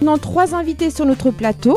Maintenant, 0.00 0.18
trois 0.18 0.54
invités 0.54 0.90
sur 0.90 1.06
notre 1.06 1.32
plateau. 1.32 1.76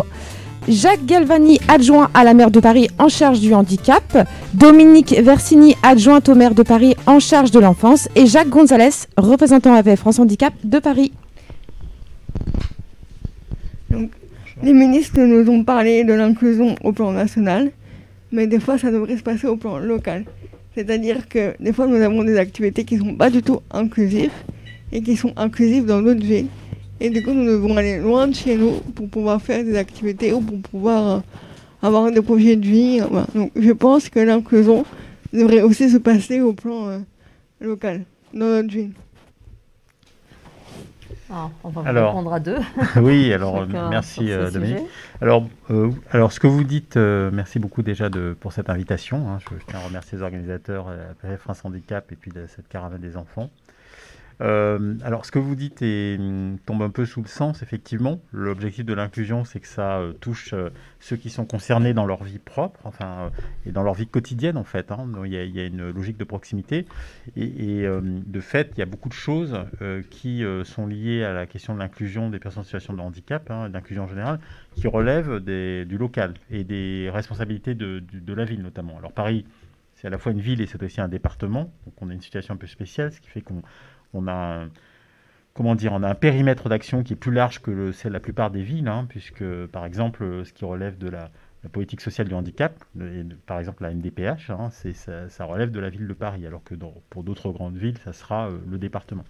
Jacques 0.67 1.07
Galvani, 1.07 1.59
adjoint 1.67 2.11
à 2.13 2.23
la 2.23 2.35
maire 2.35 2.51
de 2.51 2.59
Paris 2.59 2.87
en 2.99 3.09
charge 3.09 3.39
du 3.39 3.51
handicap, 3.51 4.27
Dominique 4.53 5.15
Versini, 5.19 5.75
adjointe 5.81 6.29
au 6.29 6.35
maire 6.35 6.53
de 6.53 6.61
Paris 6.61 6.95
en 7.07 7.19
charge 7.19 7.49
de 7.49 7.59
l'enfance, 7.59 8.07
et 8.15 8.27
Jacques 8.27 8.49
Gonzalez, 8.49 8.91
représentant 9.17 9.73
AVF 9.73 10.01
France 10.01 10.19
Handicap 10.19 10.53
de 10.63 10.77
Paris. 10.77 11.11
les 14.61 14.73
ministres 14.73 15.19
nous 15.19 15.49
ont 15.49 15.63
parlé 15.63 16.03
de 16.03 16.13
l'inclusion 16.13 16.75
au 16.83 16.91
plan 16.91 17.11
national, 17.13 17.71
mais 18.31 18.45
des 18.45 18.59
fois 18.59 18.77
ça 18.77 18.91
devrait 18.91 19.17
se 19.17 19.23
passer 19.23 19.47
au 19.47 19.57
plan 19.57 19.79
local. 19.79 20.25
C'est-à-dire 20.75 21.27
que 21.27 21.55
des 21.59 21.73
fois 21.73 21.87
nous 21.87 21.95
avons 21.95 22.23
des 22.23 22.37
activités 22.37 22.83
qui 22.83 22.97
ne 22.97 22.99
sont 22.99 23.15
pas 23.15 23.31
du 23.31 23.41
tout 23.41 23.61
inclusives 23.71 24.31
et 24.91 25.01
qui 25.01 25.15
sont 25.15 25.33
inclusives 25.37 25.85
dans 25.85 26.03
d'autres 26.03 26.23
villes. 26.23 26.49
Et 27.03 27.09
du 27.09 27.23
coup, 27.23 27.33
nous 27.33 27.45
devons 27.45 27.75
aller 27.77 27.97
loin 27.97 28.27
de 28.27 28.35
chez 28.35 28.55
nous 28.55 28.73
pour 28.93 29.09
pouvoir 29.09 29.41
faire 29.41 29.63
des 29.63 29.75
activités 29.75 30.33
ou 30.33 30.39
pour 30.39 30.61
pouvoir 30.61 31.09
euh, 31.09 31.19
avoir 31.81 32.11
des 32.11 32.21
projets 32.21 32.55
de 32.55 32.65
vie. 32.65 33.01
Donc, 33.33 33.51
je 33.55 33.71
pense 33.71 34.07
que 34.07 34.19
l'inclusion 34.19 34.85
devrait 35.33 35.63
aussi 35.63 35.89
se 35.89 35.97
passer 35.97 36.41
au 36.41 36.53
plan 36.53 36.89
euh, 36.89 36.99
local, 37.59 38.03
dans 38.35 38.45
notre 38.45 38.69
ville. 38.69 38.91
Ah, 41.31 41.49
on 41.63 41.69
va 41.69 41.89
alors, 41.89 42.09
répondre 42.09 42.33
à 42.33 42.39
deux. 42.39 42.59
oui, 42.97 43.33
alors 43.33 43.65
merci 43.65 44.31
euh, 44.31 44.51
Dominique. 44.51 44.85
Alors, 45.21 45.47
alors, 46.11 46.31
ce 46.31 46.39
que 46.39 46.45
vous 46.45 46.63
dites, 46.63 46.97
merci 46.97 47.57
beaucoup 47.57 47.81
déjà 47.81 48.09
de, 48.09 48.35
pour 48.39 48.53
cette 48.53 48.69
invitation. 48.69 49.27
Hein. 49.27 49.39
je, 49.39 49.55
tiens 49.67 49.79
à 49.79 49.83
remercier 49.87 50.19
les 50.19 50.23
organisateurs, 50.23 50.85
la 51.23 51.37
France 51.37 51.61
Handicap 51.63 52.11
et 52.11 52.15
puis 52.15 52.29
de 52.29 52.45
cette 52.45 52.67
caravane 52.67 53.01
des 53.01 53.17
enfants. 53.17 53.49
Euh, 54.41 54.95
alors, 55.03 55.25
ce 55.25 55.31
que 55.31 55.39
vous 55.39 55.55
dites 55.55 55.81
hum, 55.81 56.57
tombe 56.65 56.81
un 56.81 56.89
peu 56.89 57.05
sous 57.05 57.21
le 57.21 57.27
sens, 57.27 57.61
effectivement. 57.61 58.21
L'objectif 58.31 58.85
de 58.85 58.93
l'inclusion, 58.93 59.45
c'est 59.45 59.59
que 59.59 59.67
ça 59.67 59.99
euh, 59.99 60.13
touche 60.13 60.53
euh, 60.53 60.69
ceux 60.99 61.15
qui 61.15 61.29
sont 61.29 61.45
concernés 61.45 61.93
dans 61.93 62.05
leur 62.05 62.23
vie 62.23 62.39
propre, 62.39 62.79
enfin, 62.83 63.31
et 63.65 63.71
dans 63.71 63.83
leur 63.83 63.93
vie 63.93 64.07
quotidienne, 64.07 64.57
en 64.57 64.63
fait. 64.63 64.91
Hein. 64.91 65.07
Il, 65.25 65.31
y 65.31 65.59
a, 65.59 65.65
une 65.65 65.91
logique 65.91 66.17
de 66.17 66.23
proximité. 66.23 66.85
Et, 67.35 67.85
de 67.85 68.39
fait, 68.39 68.71
il 68.75 68.79
y 68.79 68.83
a 68.83 68.85
beaucoup 68.85 69.09
de 69.09 69.13
choses 69.13 69.57
qui 70.09 70.43
sont 70.63 70.87
liées 70.87 71.23
à 71.23 71.33
la 71.33 71.45
question 71.45 71.73
de 71.73 71.79
l'inclusion 71.79 72.29
des 72.29 72.39
personnes 72.39 72.61
en 72.61 72.63
situation 72.63 72.93
de 72.93 72.99
handicap, 72.99 73.49
hein, 73.49 73.69
d'inclusion 73.69 74.07
générale, 74.07 74.39
qui 74.75 74.87
relèvent 74.87 75.39
du 75.39 75.97
local 75.97 76.33
et 76.49 76.63
des 76.63 77.09
responsabilités 77.11 77.75
de, 77.75 78.03
de 78.13 78.33
la 78.33 78.45
ville, 78.45 78.61
notamment. 78.61 78.97
Alors, 78.97 79.11
Paris, 79.11 79.45
c'est 79.95 80.07
à 80.07 80.09
la 80.09 80.17
fois 80.17 80.31
une 80.31 80.41
ville 80.41 80.61
et 80.61 80.67
c'est 80.67 80.81
aussi 80.81 81.01
un 81.01 81.07
département. 81.07 81.71
Donc, 81.85 81.93
on 82.01 82.09
a 82.09 82.13
une 82.13 82.21
situation 82.21 82.53
un 82.53 82.57
peu 82.57 82.67
spéciale, 82.67 83.11
ce 83.11 83.21
qui 83.21 83.29
fait 83.29 83.41
qu'on 83.41 83.61
on 84.13 84.27
a 84.27 84.33
un, 84.33 84.69
comment 85.53 85.75
dire, 85.75 85.93
on 85.93 86.03
un 86.03 86.15
périmètre 86.15 86.69
d'action 86.69 87.03
qui 87.03 87.13
est 87.13 87.17
plus 87.17 87.31
large 87.31 87.59
que 87.59 87.91
c'est 87.91 88.09
la 88.09 88.19
plupart 88.19 88.51
des 88.51 88.63
villes, 88.63 88.87
hein, 88.87 89.05
puisque 89.07 89.43
par 89.67 89.85
exemple 89.85 90.45
ce 90.45 90.53
qui 90.53 90.65
relève 90.65 90.97
de 90.97 91.09
la, 91.09 91.29
politique 91.71 92.01
sociale 92.01 92.27
du 92.27 92.33
handicap, 92.33 92.73
par 93.45 93.59
exemple 93.59 93.83
la 93.83 93.93
MDPH, 93.93 94.49
hein, 94.49 94.69
ça, 94.71 95.45
relève 95.45 95.69
de 95.69 95.79
la 95.79 95.89
ville 95.89 96.07
de 96.07 96.13
Paris, 96.13 96.47
alors 96.47 96.63
que 96.63 96.73
pour 97.11 97.23
d'autres 97.23 97.51
grandes 97.51 97.77
villes, 97.77 97.99
ça 97.99 98.13
sera 98.13 98.49
euh, 98.49 98.57
le 98.67 98.79
département. 98.79 99.25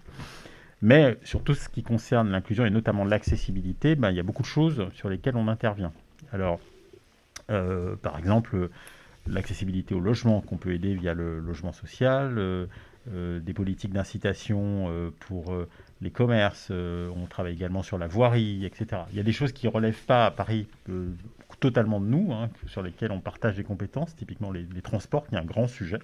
Mais 0.80 1.18
sur 1.24 1.42
tout 1.42 1.52
ce 1.52 1.68
qui 1.68 1.82
concerne 1.82 2.30
l'inclusion 2.30 2.64
et 2.64 2.70
notamment 2.70 3.04
l'accessibilité, 3.04 3.96
ben, 3.96 4.10
il 4.10 4.16
y 4.16 4.20
a 4.20 4.22
beaucoup 4.22 4.42
de 4.42 4.46
choses 4.46 4.88
sur 4.94 5.10
lesquelles 5.10 5.36
on 5.36 5.46
intervient. 5.46 5.92
Alors, 6.32 6.58
euh, 7.50 7.96
par 7.96 8.18
exemple, 8.18 8.70
l'accessibilité 9.26 9.94
au 9.94 10.00
logement 10.00 10.40
qu'on 10.40 10.56
peut 10.56 10.72
aider 10.72 10.94
via 10.94 11.14
le 11.14 11.38
logement 11.38 11.72
social, 11.72 12.36
euh, 12.38 12.66
euh, 12.66 12.66
des 13.06 13.52
politiques 13.52 13.92
d'incitation 13.92 14.86
euh, 14.88 15.10
pour 15.20 15.52
euh, 15.52 15.68
les 16.00 16.10
commerces, 16.10 16.70
on 16.70 17.26
travaille 17.26 17.54
également 17.54 17.82
sur 17.82 17.98
la 17.98 18.06
voirie, 18.06 18.64
etc. 18.64 19.02
Il 19.10 19.16
y 19.16 19.20
a 19.20 19.22
des 19.22 19.32
choses 19.32 19.52
qui 19.52 19.66
ne 19.66 19.72
relèvent 19.72 20.04
pas 20.04 20.26
à 20.26 20.30
Paris 20.30 20.66
totalement 21.60 22.00
de 22.00 22.06
nous, 22.06 22.32
hein, 22.32 22.48
sur 22.66 22.82
lesquelles 22.82 23.12
on 23.12 23.20
partage 23.20 23.56
des 23.56 23.62
compétences, 23.62 24.16
typiquement 24.16 24.50
les, 24.50 24.66
transports, 24.82 25.26
qui 25.28 25.36
est 25.36 25.38
un 25.38 25.44
grand 25.44 25.68
sujet, 25.68 26.00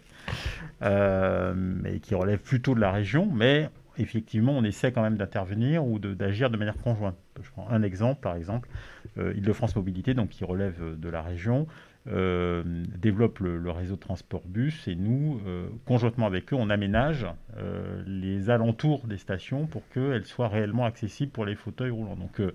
mais 0.81 1.99
qui 2.00 2.15
relève 2.15 2.39
plutôt 2.39 2.77
de 2.77 2.81
la 2.81 2.93
région, 2.93 3.28
mais 3.33 3.71
effectivement, 3.99 4.53
on 4.53 4.62
essaie 4.62 4.93
quand 4.93 5.03
même 5.03 5.17
d'intervenir 5.17 5.84
ou 5.84 5.99
d'agir 5.99 6.49
de, 6.49 6.56
manière 6.56 6.77
conjointe. 6.77 7.17
Je 7.43 7.50
prends 7.50 7.69
un 7.69 7.83
exemple, 7.83 8.21
par 8.21 8.37
exemple, 8.37 8.69
Île-de-France 9.17 9.75
Mobilité, 9.75 10.15
donc 10.15 10.28
qui 10.28 10.44
relève 10.44 10.97
de 10.97 11.09
la 11.09 11.23
région, 11.23 11.67
euh, 12.11 12.63
développe 12.97 13.41
le, 13.41 13.71
réseau 13.71 13.97
de 13.97 14.01
transport 14.01 14.43
bus 14.47 14.89
et 14.89 14.95
nous, 14.95 15.41
euh, 15.47 15.69
conjointement 15.85 16.27
avec 16.27 16.53
eux, 16.53 16.57
on 16.57 16.71
aménage 16.71 17.27
euh, 17.59 18.03
les 18.07 18.49
alentours 18.49 19.07
des 19.07 19.19
stations 19.19 19.67
pour 19.67 19.87
qu'elles 19.91 20.25
soient 20.25 20.49
réellement 20.49 20.87
accessibles 20.87 21.33
pour 21.33 21.45
les 21.45 21.55
fauteuils 21.55 21.91
roulants. 21.91 22.17
Donc 22.17 22.41
eux, 22.41 22.55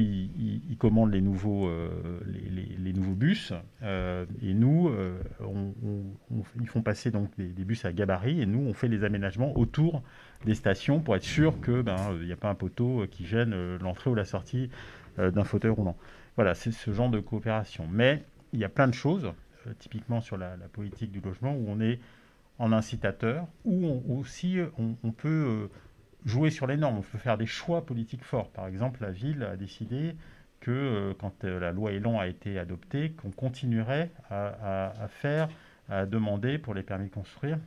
ils, 0.00 0.76
commandent 0.78 1.12
les 1.12 1.20
nouveaux, 1.20 1.70
les, 2.26 2.92
nouveaux 2.92 3.14
bus 3.14 3.52
et 3.82 4.54
nous, 4.54 4.90
ils 6.60 6.68
font 6.68 6.82
passer 6.82 7.10
donc 7.10 7.30
des, 7.38 7.64
bus 7.64 7.84
à 7.84 7.92
gabarit 7.92 8.40
et 8.40 8.46
nous, 8.46 8.60
on 8.60 8.74
fait 8.74 8.88
les 8.88 9.04
aménagements 9.04 9.56
autour 9.56 10.02
des 10.44 10.54
stations 10.54 11.00
pour 11.00 11.16
être 11.16 11.24
sûr 11.24 11.60
qu'il 11.60 11.82
ben, 11.82 11.96
n'y 12.24 12.32
a 12.32 12.36
pas 12.36 12.50
un 12.50 12.54
poteau 12.54 13.04
qui 13.10 13.26
gêne 13.26 13.78
l'entrée 13.78 14.10
ou 14.10 14.14
la 14.14 14.24
sortie 14.24 14.70
d'un 15.18 15.44
fauteuil 15.44 15.70
roulant. 15.70 15.96
Voilà, 16.36 16.54
c'est 16.54 16.72
ce 16.72 16.92
genre 16.92 17.10
de 17.10 17.20
coopération. 17.20 17.86
Mais 17.90 18.24
il 18.52 18.58
y 18.58 18.64
a 18.64 18.68
plein 18.68 18.88
de 18.88 18.94
choses, 18.94 19.32
euh, 19.66 19.72
typiquement 19.78 20.20
sur 20.20 20.36
la, 20.36 20.56
politique 20.72 21.10
du 21.10 21.20
logement, 21.20 21.52
où 21.54 21.66
on 21.68 21.80
est 21.80 22.00
en 22.58 22.72
incitateur, 22.72 23.46
où 23.64 24.02
aussi 24.08 24.58
on, 24.78 25.12
peut 25.12 25.28
euh, 25.28 25.68
jouer 26.26 26.50
sur 26.50 26.66
les 26.66 26.76
normes, 26.76 26.98
on 26.98 27.02
peut 27.02 27.18
faire 27.18 27.38
des 27.38 27.46
choix 27.46 27.86
politiques 27.86 28.24
forts. 28.24 28.50
Par 28.50 28.66
exemple, 28.66 29.02
la 29.02 29.10
ville 29.10 29.42
a 29.42 29.56
décidé 29.56 30.14
que 30.60 30.70
euh, 30.70 31.14
quand 31.18 31.44
la 31.44 31.72
loi 31.72 31.92
Elan 31.92 32.18
a 32.18 32.26
été 32.26 32.58
adoptée, 32.58 33.12
qu'on 33.12 33.30
continuerait 33.30 34.10
à, 34.28 34.92
faire, 35.08 35.48
à 35.88 36.04
demander 36.04 36.58
pour 36.58 36.74
les 36.74 36.82
permis 36.82 37.06
de 37.06 37.14
construire, 37.14 37.58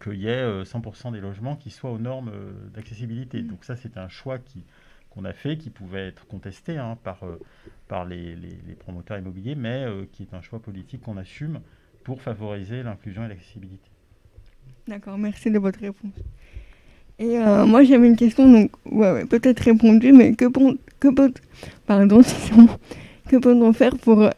qu'il 0.00 0.14
y 0.14 0.28
ait 0.28 0.62
100% 0.62 1.10
des 1.10 1.20
logements 1.20 1.56
qui 1.56 1.70
soient 1.70 1.90
aux 1.90 1.98
normes 1.98 2.30
d'accessibilité. 2.72 3.42
Mmh. 3.42 3.48
Donc 3.48 3.64
ça, 3.64 3.74
c'est 3.74 3.98
un 3.98 4.08
choix 4.08 4.38
qui, 4.38 4.64
qu'on 5.14 5.24
a 5.24 5.32
fait, 5.32 5.56
qui 5.56 5.70
pouvait 5.70 6.08
être 6.08 6.26
contesté 6.26 6.76
hein, 6.76 6.98
par, 7.02 7.22
euh, 7.24 7.38
par 7.88 8.04
les, 8.04 8.36
promoteurs 8.80 9.18
immobiliers, 9.18 9.54
mais 9.54 9.84
euh, 9.84 10.04
qui 10.12 10.24
est 10.24 10.34
un 10.34 10.42
choix 10.42 10.58
politique 10.58 11.02
qu'on 11.02 11.16
assume 11.16 11.60
pour 12.02 12.20
favoriser 12.20 12.82
l'inclusion 12.82 13.24
et 13.24 13.28
l'accessibilité. 13.28 13.88
D'accord, 14.88 15.16
merci 15.16 15.50
de 15.50 15.58
votre 15.58 15.80
réponse. 15.80 16.12
Et 17.18 17.38
euh, 17.38 17.64
moi 17.64 17.84
j'avais 17.84 18.08
une 18.08 18.16
question, 18.16 18.50
donc 18.50 18.72
ouais, 18.86 19.24
peut-être 19.24 19.60
répondue, 19.60 20.12
mais 20.12 20.34
que, 20.34 20.46
que 20.98 21.08
peut 21.14 21.32
pardon, 21.86 22.20
que 23.28 23.36
peut-on 23.36 23.72
faire 23.72 23.96
pour, 23.96 24.28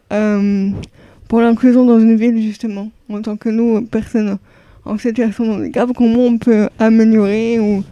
pour 1.29 1.41
l'inclusion 1.41 1.87
dans 1.87 1.99
une 1.99 2.17
ville 2.17 2.41
justement, 2.43 2.91
en 3.09 3.23
tant 3.23 3.37
que 3.37 3.49
nous, 3.49 3.81
personnes 3.87 4.39
en 4.85 4.99
situation 4.99 5.47
de 5.47 5.53
handicap, 5.53 5.91
comment 5.97 6.27
on 6.27 6.39
peut 6.39 6.69
améliorer 6.79 7.59
ou 7.59 7.83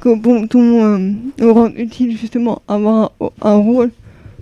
que 0.00 0.18
bon, 0.18 0.46
tout 0.46 0.60
le 0.60 0.66
monde 0.66 1.16
euh, 1.40 1.52
rend 1.52 1.68
utile 1.68 2.16
justement 2.16 2.62
avoir 2.66 3.12
un, 3.40 3.56
rôle 3.56 3.90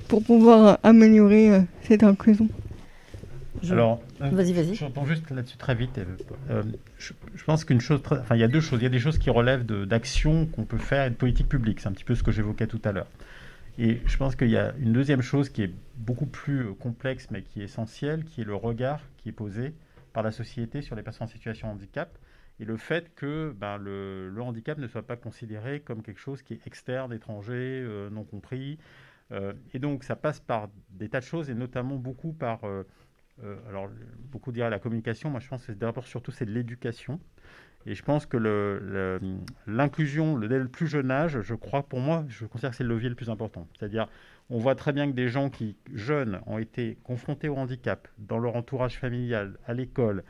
pour 0.08 0.22
pouvoir 0.22 0.78
améliorer 0.82 1.50
euh, 1.50 1.60
cette 1.82 2.02
inclusion. 2.02 2.48
Alors, 3.70 4.00
euh, 4.22 4.28
vas-y, 4.30 4.52
vas-y. 4.52 4.74
J'entends 4.76 5.04
juste 5.04 5.28
là-dessus 5.30 5.56
très 5.56 5.74
vite. 5.74 6.00
je, 6.98 7.12
pense 7.44 7.64
qu'une 7.64 7.80
chose, 7.80 8.00
enfin, 8.10 8.36
il 8.36 8.40
y 8.40 8.44
a 8.44 8.48
deux 8.48 8.60
choses. 8.60 8.80
Il 8.80 8.84
y 8.84 8.86
a 8.86 8.90
des 8.90 9.00
choses 9.00 9.18
qui 9.18 9.30
relèvent 9.30 9.66
d'actions 9.66 10.46
qu'on 10.46 10.64
peut 10.64 10.78
faire 10.78 11.06
et 11.06 11.10
de 11.10 11.16
politique 11.16 11.48
publique. 11.48 11.80
C'est 11.80 11.88
un 11.88 11.92
petit 11.92 12.04
peu 12.04 12.14
ce 12.14 12.22
que 12.22 12.30
j'évoquais 12.30 12.68
tout 12.68 12.80
à 12.84 12.92
l'heure. 12.92 13.08
Et 13.80 14.00
je 14.06 14.16
pense 14.16 14.36
qu'il 14.36 14.50
y 14.50 14.56
a 14.56 14.74
une 14.80 14.92
deuxième 14.92 15.22
chose 15.22 15.48
qui 15.48 15.62
est 15.62 15.70
beaucoup 15.96 16.26
plus 16.26 16.74
complexe, 16.80 17.28
mais 17.30 17.42
qui 17.42 17.60
est 17.60 17.64
essentielle, 17.64 18.24
qui 18.24 18.40
est 18.40 18.44
le 18.44 18.54
regard 18.54 19.00
qui 19.18 19.28
est 19.28 19.32
posé 19.32 19.72
par 20.12 20.22
la 20.22 20.30
société 20.32 20.82
sur 20.82 20.96
les 20.96 21.02
personnes 21.02 21.26
en 21.26 21.30
situation 21.30 21.68
de 21.68 21.74
handicap 21.74 22.10
et 22.60 22.64
le 22.64 22.76
fait 22.76 23.14
que 23.14 23.54
ben, 23.56 23.78
le, 23.78 24.34
handicap 24.40 24.78
ne 24.78 24.86
soit 24.86 25.06
pas 25.06 25.16
considéré 25.16 25.80
comme 25.80 26.02
quelque 26.02 26.20
chose 26.20 26.42
qui 26.42 26.54
est 26.54 26.66
externe, 26.66 27.12
étranger, 27.12 27.82
euh, 27.84 28.10
non 28.10 28.24
compris. 28.24 28.78
Euh, 29.30 29.52
et 29.74 29.78
donc 29.78 30.04
ça 30.04 30.16
passe 30.16 30.40
par 30.40 30.68
des 30.90 31.08
tas 31.08 31.20
de 31.20 31.24
choses, 31.24 31.50
et 31.50 31.54
notamment 31.54 31.96
beaucoup 31.96 32.32
par, 32.32 32.60
euh, 32.64 32.84
alors 33.68 33.88
beaucoup 34.30 34.52
diraient 34.52 34.70
la 34.70 34.78
communication, 34.78 35.30
moi 35.30 35.40
je 35.40 35.48
pense 35.48 35.66
que 35.66 35.72
d'abord 35.72 36.06
surtout 36.06 36.32
c'est 36.32 36.46
de 36.46 36.52
l'éducation. 36.52 37.20
Et 37.86 37.94
je 37.94 38.02
pense 38.02 38.26
que 38.26 38.36
l'inclusion, 39.66 40.38
dès 40.38 40.58
le 40.58 40.68
plus 40.68 40.88
jeune 40.88 41.10
âge, 41.10 41.40
je 41.40 41.54
crois 41.54 41.84
pour 41.84 42.00
moi, 42.00 42.24
je 42.28 42.44
considère 42.44 42.70
que 42.70 42.76
c'est 42.76 42.84
le 42.84 42.90
levier 42.90 43.08
le 43.08 43.14
plus 43.14 43.30
important. 43.30 43.66
C'est-à-dire, 43.78 44.08
on 44.50 44.58
voit 44.58 44.74
très 44.74 44.92
bien 44.92 45.06
que 45.08 45.14
des 45.14 45.28
gens 45.28 45.48
qui, 45.48 45.76
jeunes, 45.94 46.40
ont 46.46 46.58
été 46.58 46.98
confrontés 47.04 47.48
au 47.48 47.56
handicap 47.56 48.08
dans 48.18 48.38
leur 48.38 48.56
entourage 48.56 48.98
familial, 48.98 49.58
à 49.64 49.74
l'école, 49.74 50.24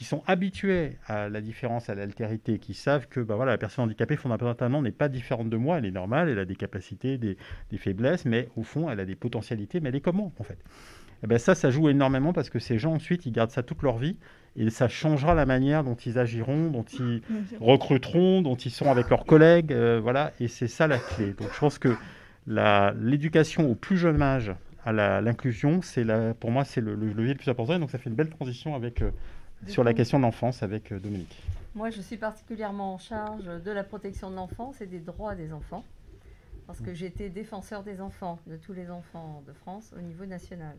qui 0.00 0.06
sont 0.06 0.22
habitués 0.26 0.96
à 1.08 1.28
la 1.28 1.42
différence, 1.42 1.90
à 1.90 1.94
l'altérité, 1.94 2.58
qui 2.58 2.72
savent 2.72 3.06
que 3.06 3.20
bah 3.20 3.34
voilà, 3.34 3.52
la 3.52 3.58
personne 3.58 3.84
handicapée 3.84 4.16
fondamentalement 4.16 4.80
n'est 4.80 4.92
pas 4.92 5.10
différente 5.10 5.50
de 5.50 5.58
moi, 5.58 5.76
elle 5.76 5.84
est 5.84 5.90
normale, 5.90 6.30
elle 6.30 6.38
a 6.38 6.46
des 6.46 6.56
capacités, 6.56 7.18
des, 7.18 7.36
faiblesses, 7.76 8.24
mais 8.24 8.48
au 8.56 8.62
fond, 8.62 8.88
elle 8.88 8.98
a 8.98 9.04
des 9.04 9.14
potentialités, 9.14 9.78
mais 9.78 9.90
elle 9.90 9.96
est 9.96 10.00
comme 10.00 10.16
moi 10.16 10.32
en 10.38 10.42
fait? 10.42 10.54
Et 10.54 11.24
eh 11.24 11.26
ben 11.26 11.36
ça, 11.36 11.54
ça 11.54 11.70
joue 11.70 11.90
énormément 11.90 12.32
parce 12.32 12.48
que 12.48 12.58
ces 12.58 12.78
gens 12.78 12.94
ensuite, 12.94 13.26
ils 13.26 13.32
gardent 13.32 13.50
ça 13.50 13.62
toute 13.62 13.82
leur 13.82 13.98
vie 13.98 14.16
et 14.56 14.70
ça 14.70 14.88
changera 14.88 15.34
la 15.34 15.44
manière 15.44 15.84
dont 15.84 15.96
ils 15.96 16.18
agiront, 16.18 16.70
dont 16.70 16.86
ils 16.98 17.20
recruteront, 17.60 18.40
dont 18.40 18.56
ils 18.56 18.70
seront 18.70 18.92
avec 18.92 19.10
leurs 19.10 19.26
collègues, 19.26 19.70
euh, 19.70 20.00
voilà. 20.02 20.32
Et 20.40 20.48
c'est 20.48 20.66
ça 20.66 20.86
la 20.86 20.96
clé. 20.96 21.34
Donc 21.34 21.48
je 21.52 21.60
pense 21.60 21.78
que 21.78 21.94
l'éducation 22.46 23.70
au 23.70 23.74
plus 23.74 23.98
jeune 23.98 24.22
âge 24.22 24.50
à 24.86 25.20
l'inclusion, 25.20 25.82
c'est 25.82 26.06
pour 26.40 26.50
moi, 26.50 26.64
c'est 26.64 26.80
le, 26.80 26.94
levier 26.94 27.34
le 27.34 27.38
plus 27.38 27.50
important. 27.50 27.78
donc, 27.78 27.90
ça 27.90 27.98
fait 27.98 28.08
une 28.08 28.16
belle 28.16 28.30
transition 28.30 28.74
avec, 28.74 29.02
euh, 29.02 29.10
sur 29.66 29.84
la 29.84 29.94
question 29.94 30.18
de 30.18 30.24
l'enfance 30.24 30.62
avec 30.62 30.92
euh, 30.92 30.98
Dominique. 30.98 31.42
Moi, 31.74 31.90
je 31.90 32.00
suis 32.00 32.16
particulièrement 32.16 32.94
en 32.94 32.98
charge 32.98 33.44
de 33.44 33.70
la 33.70 33.84
protection 33.84 34.30
de 34.30 34.36
l'enfance 34.36 34.80
et 34.80 34.86
des 34.86 34.98
droits 34.98 35.36
des 35.36 35.52
enfants, 35.52 35.84
parce 36.66 36.80
que 36.80 36.94
j'étais 36.94 37.28
défenseur 37.28 37.84
des 37.84 38.00
enfants, 38.00 38.38
de 38.46 38.56
tous 38.56 38.72
les 38.72 38.90
enfants 38.90 39.42
de 39.46 39.52
France 39.52 39.94
au 39.96 40.00
niveau 40.00 40.26
national. 40.26 40.76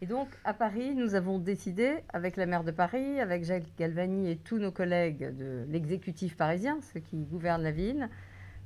Et 0.00 0.06
donc, 0.06 0.28
à 0.44 0.52
Paris, 0.52 0.94
nous 0.94 1.14
avons 1.14 1.38
décidé, 1.38 1.94
avec 2.12 2.36
la 2.36 2.46
maire 2.46 2.64
de 2.64 2.70
Paris, 2.70 3.20
avec 3.20 3.44
Jacques 3.44 3.76
Galvani 3.78 4.30
et 4.30 4.36
tous 4.36 4.58
nos 4.58 4.72
collègues 4.72 5.36
de 5.36 5.64
l'exécutif 5.68 6.36
parisien, 6.36 6.78
ceux 6.92 7.00
qui 7.00 7.24
gouvernent 7.24 7.62
la 7.62 7.70
ville, 7.70 8.08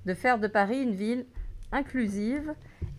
de 0.06 0.14
faire 0.14 0.38
de 0.38 0.46
Paris 0.46 0.82
une 0.82 0.94
ville 0.94 1.26
inclusive 1.72 2.54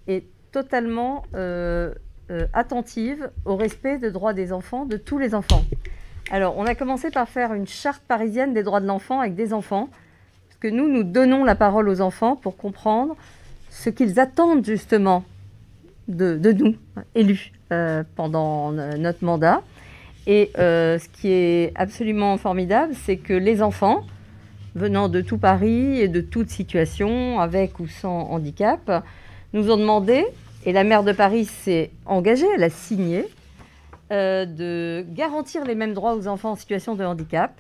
et 0.08 0.28
totalement 0.52 1.24
euh, 1.34 1.94
euh, 2.30 2.46
attentive 2.54 3.32
au 3.46 3.56
respect 3.56 3.98
des 3.98 4.12
droits 4.12 4.34
des 4.34 4.54
enfants, 4.54 4.86
de 4.86 4.98
tous 4.98 5.18
les 5.18 5.34
enfants. 5.34 5.64
Alors, 6.32 6.58
on 6.58 6.66
a 6.66 6.76
commencé 6.76 7.10
par 7.10 7.30
faire 7.30 7.54
une 7.54 7.68
charte 7.68 8.04
parisienne 8.08 8.54
des 8.54 8.64
droits 8.64 8.82
de 8.82 8.88
l'enfant 8.88 9.22
avec 9.22 9.36
des 9.36 9.54
enfants, 9.54 9.90
parce 10.48 10.60
que 10.60 10.68
nous, 10.68 10.88
nous 10.88 11.04
donnons 11.04 11.44
la 11.44 11.56
parole 11.56 11.88
aux 11.88 12.02
enfants 12.02 12.36
pour 12.36 12.58
comprendre 12.58 13.16
ce 13.70 13.90
qu'ils 13.90 14.20
attendent 14.20 14.66
justement 14.66 15.24
de, 16.08 16.40
nous, 16.52 16.76
élus. 17.16 17.52
Euh, 17.74 18.04
pendant 18.16 18.72
notre 18.72 19.26
mandat. 19.26 19.62
Et 20.26 20.52
euh, 20.58 20.98
ce 21.00 21.10
qui 21.10 21.30
est 21.30 21.74
absolument 21.76 22.38
formidable, 22.38 22.94
c'est 22.96 23.18
que 23.18 23.34
les 23.34 23.62
enfants, 23.62 24.06
venant 24.74 25.10
de 25.10 25.20
tout 25.20 25.38
Paris 25.38 26.00
et 26.00 26.08
de 26.08 26.22
toute 26.22 26.50
situation, 26.50 27.42
avec 27.42 27.82
ou 27.82 27.88
sans 27.90 28.30
handicap, 28.30 29.04
nous 29.52 29.70
ont 29.70 29.76
demandé, 29.76 30.26
et 30.66 30.72
la 30.72 30.86
maire 30.86 31.04
de 31.04 31.12
Paris 31.12 31.44
s'est 31.44 31.92
engagée, 32.06 32.48
elle 32.56 32.64
a 32.64 32.70
signé, 32.70 33.26
euh, 34.12 34.46
de 34.46 35.06
garantir 35.10 35.66
les 35.66 35.76
mêmes 35.76 35.94
droits 35.94 36.16
aux 36.16 36.28
enfants 36.28 36.52
en 36.52 36.56
situation 36.56 36.96
de 36.96 37.04
handicap. 37.04 37.60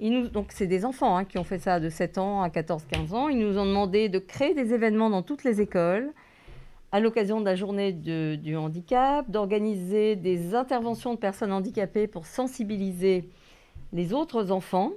donc 0.00 0.48
c'est 0.50 0.66
des 0.66 0.84
enfants 0.84 1.16
hein, 1.16 1.24
qui 1.24 1.38
ont 1.38 1.44
fait 1.44 1.58
ça 1.58 1.80
de 1.80 1.88
7 1.88 2.18
ans 2.18 2.42
à 2.42 2.48
14-15 2.48 3.14
ans. 3.14 3.28
Ils 3.28 3.38
nous 3.38 3.58
ont 3.58 3.64
demandé 3.64 4.08
de 4.08 4.18
créer 4.18 4.54
des 4.54 4.74
événements 4.74 5.08
dans 5.08 5.22
toutes 5.22 5.42
les 5.42 5.60
écoles, 5.60 6.12
à 6.92 7.00
l'occasion 7.00 7.40
de 7.40 7.46
la 7.46 7.56
journée 7.56 7.92
du 7.92 8.56
handicap, 8.56 9.30
d'organiser 9.30 10.16
des 10.16 10.54
interventions 10.54 11.14
de 11.14 11.18
personnes 11.18 11.52
handicapées 11.52 12.06
pour 12.06 12.26
sensibiliser 12.26 13.28
les 13.92 14.12
autres 14.12 14.50
enfants, 14.50 14.92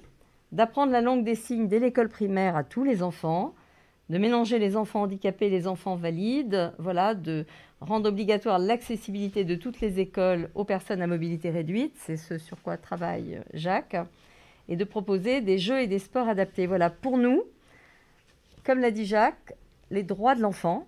d'apprendre 0.52 0.92
la 0.92 1.02
langue 1.02 1.24
des 1.24 1.36
signes 1.36 1.68
dès 1.68 1.80
l'école 1.80 2.10
primaire 2.10 2.56
à 2.56 2.64
tous 2.64 2.84
les 2.84 3.04
enfants, 3.04 3.54
de 4.09 4.18
mélanger 4.18 4.59
les 4.59 4.75
enfants 4.75 5.01
handicapés 5.01 5.48
et 5.48 5.50
les 5.50 5.68
enfants 5.68 5.95
valides, 5.95 6.74
voilà, 6.77 7.13
de 7.13 7.45
rendre 7.81 8.09
obligatoire 8.09 8.59
l'accessibilité 8.59 9.44
de 9.44 9.56
toutes 9.56 9.81
les 9.81 10.00
écoles 10.00 10.50
aux 10.56 10.63
personnes 10.63 11.01
à 11.01 11.07
mobilité 11.07 11.50
réduite, 11.50 11.94
c'est 11.98 12.18
ce 12.18 12.38
sur 12.38 12.62
quoi 12.62 12.77
travaille 12.77 13.42
Jacques, 13.54 13.98
et 14.69 14.75
de 14.75 14.83
proposer 14.83 15.42
des 15.42 15.57
jeux 15.57 15.81
et 15.81 15.88
des 15.88 16.00
sports 16.00 16.27
adaptés. 16.27 16.68
Voilà, 16.68 16.89
pour 16.89 17.18
nous, 17.18 17.44
comme 18.63 18.80
l'a 18.80 18.92
dit 18.92 19.06
Jacques, 19.06 19.54
les 19.92 20.04
droits 20.04 20.36
de 20.36 20.42
l'enfant, 20.42 20.88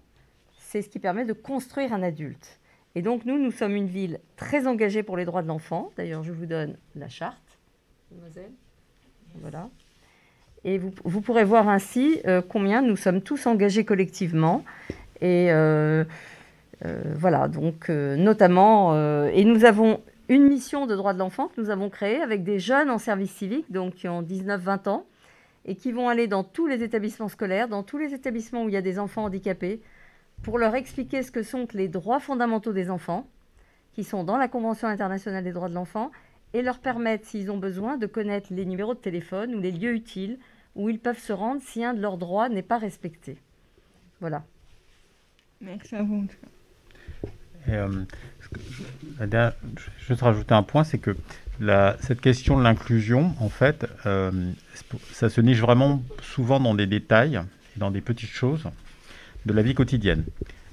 c'est 0.57 0.81
ce 0.81 0.89
qui 0.89 0.99
permet 0.99 1.25
de 1.25 1.33
construire 1.33 1.93
un 1.93 2.03
adulte. 2.03 2.59
Et 2.95 3.01
donc 3.01 3.25
nous, 3.25 3.37
nous 3.37 3.51
sommes 3.51 3.75
une 3.75 3.87
ville 3.87 4.19
très 4.35 4.67
engagée 4.67 5.03
pour 5.03 5.17
les 5.17 5.25
droits 5.25 5.41
de 5.41 5.47
l'enfant. 5.47 5.91
D'ailleurs, 5.95 6.23
je 6.23 6.31
vous 6.31 6.45
donne 6.45 6.77
la 6.95 7.07
charte, 7.07 7.59
mademoiselle. 8.11 8.51
Voilà. 9.35 9.69
Et 10.65 10.77
vous, 10.77 11.21
pourrez 11.21 11.45
voir 11.45 11.69
ainsi 11.69 12.19
euh, 12.27 12.41
combien 12.47 12.81
nous 12.81 12.97
sommes 12.97 13.21
tous 13.21 13.45
engagés 13.45 13.85
collectivement. 13.85 14.63
Et 15.21 15.51
euh, 15.51 16.03
euh, 16.85 17.01
voilà, 17.15 17.47
donc 17.47 17.89
notamment, 17.89 18.95
et 19.29 19.45
nous 19.45 19.65
avons 19.65 20.01
une 20.27 20.47
mission 20.47 20.85
de 20.85 20.95
droits 20.95 21.13
de 21.13 21.19
l'enfant 21.19 21.47
que 21.47 21.59
nous 21.59 21.69
avons 21.69 21.89
créée 21.89 22.21
avec 22.21 22.43
des 22.43 22.59
jeunes 22.59 22.89
en 22.89 22.97
service 22.97 23.31
civique, 23.31 23.71
donc 23.71 23.95
qui 23.95 24.07
ont 24.07 24.21
19-20 24.21 24.89
ans, 24.89 25.05
et 25.65 25.75
qui 25.75 25.91
vont 25.91 26.07
aller 26.07 26.27
dans 26.27 26.43
tous 26.43 26.67
les 26.67 26.83
établissements 26.83 27.29
scolaires, 27.29 27.67
dans 27.67 27.83
tous 27.83 27.97
les 27.97 28.13
établissements 28.13 28.63
où 28.63 28.69
il 28.69 28.73
y 28.73 28.77
a 28.77 28.81
des 28.81 28.99
enfants 28.99 29.25
handicapés, 29.25 29.81
pour 30.43 30.57
leur 30.57 30.75
expliquer 30.75 31.23
ce 31.23 31.31
que 31.31 31.43
sont 31.43 31.67
les 31.73 31.87
droits 31.87 32.19
fondamentaux 32.19 32.73
des 32.73 32.89
enfants, 32.89 33.27
qui 33.93 34.03
sont 34.03 34.23
dans 34.23 34.37
la 34.37 34.47
Convention 34.47 34.87
internationale 34.87 35.43
des 35.43 35.51
droits 35.51 35.67
de 35.67 35.73
l'enfant, 35.73 36.11
et 36.53 36.61
leur 36.61 36.79
permettre, 36.79 37.25
s'ils 37.25 37.51
ont 37.51 37.57
besoin, 37.57 37.97
de 37.97 38.05
connaître 38.07 38.49
les 38.51 38.65
numéros 38.65 38.93
de 38.93 38.99
téléphone 38.99 39.55
ou 39.55 39.59
les 39.59 39.71
lieux 39.71 39.93
utiles 39.93 40.37
où 40.75 40.89
ils 40.89 40.99
peuvent 40.99 41.19
se 41.19 41.33
rendre 41.33 41.61
si 41.63 41.83
un 41.83 41.93
de 41.93 42.01
leurs 42.01 42.17
droits 42.17 42.49
n'est 42.49 42.63
pas 42.63 42.77
respecté. 42.77 43.37
Voilà. 44.19 44.43
Merci 45.61 45.95
à 45.95 46.03
vous. 46.03 46.25
Et, 47.67 47.73
euh, 47.73 48.03
je 49.19 50.13
vais 50.13 50.15
rajouter 50.15 50.53
un 50.53 50.63
point, 50.63 50.83
c'est 50.83 50.97
que 50.97 51.15
la, 51.59 51.97
cette 52.01 52.21
question 52.21 52.57
de 52.57 52.63
l'inclusion, 52.63 53.35
en 53.39 53.49
fait, 53.49 53.85
euh, 54.05 54.31
ça 55.11 55.29
se 55.29 55.41
niche 55.41 55.59
vraiment 55.59 56.01
souvent 56.21 56.59
dans 56.59 56.73
des 56.73 56.87
détails 56.87 57.41
et 57.75 57.79
dans 57.79 57.91
des 57.91 58.01
petites 58.01 58.29
choses 58.29 58.69
de 59.45 59.53
la 59.53 59.61
vie 59.61 59.73
quotidienne. 59.73 60.23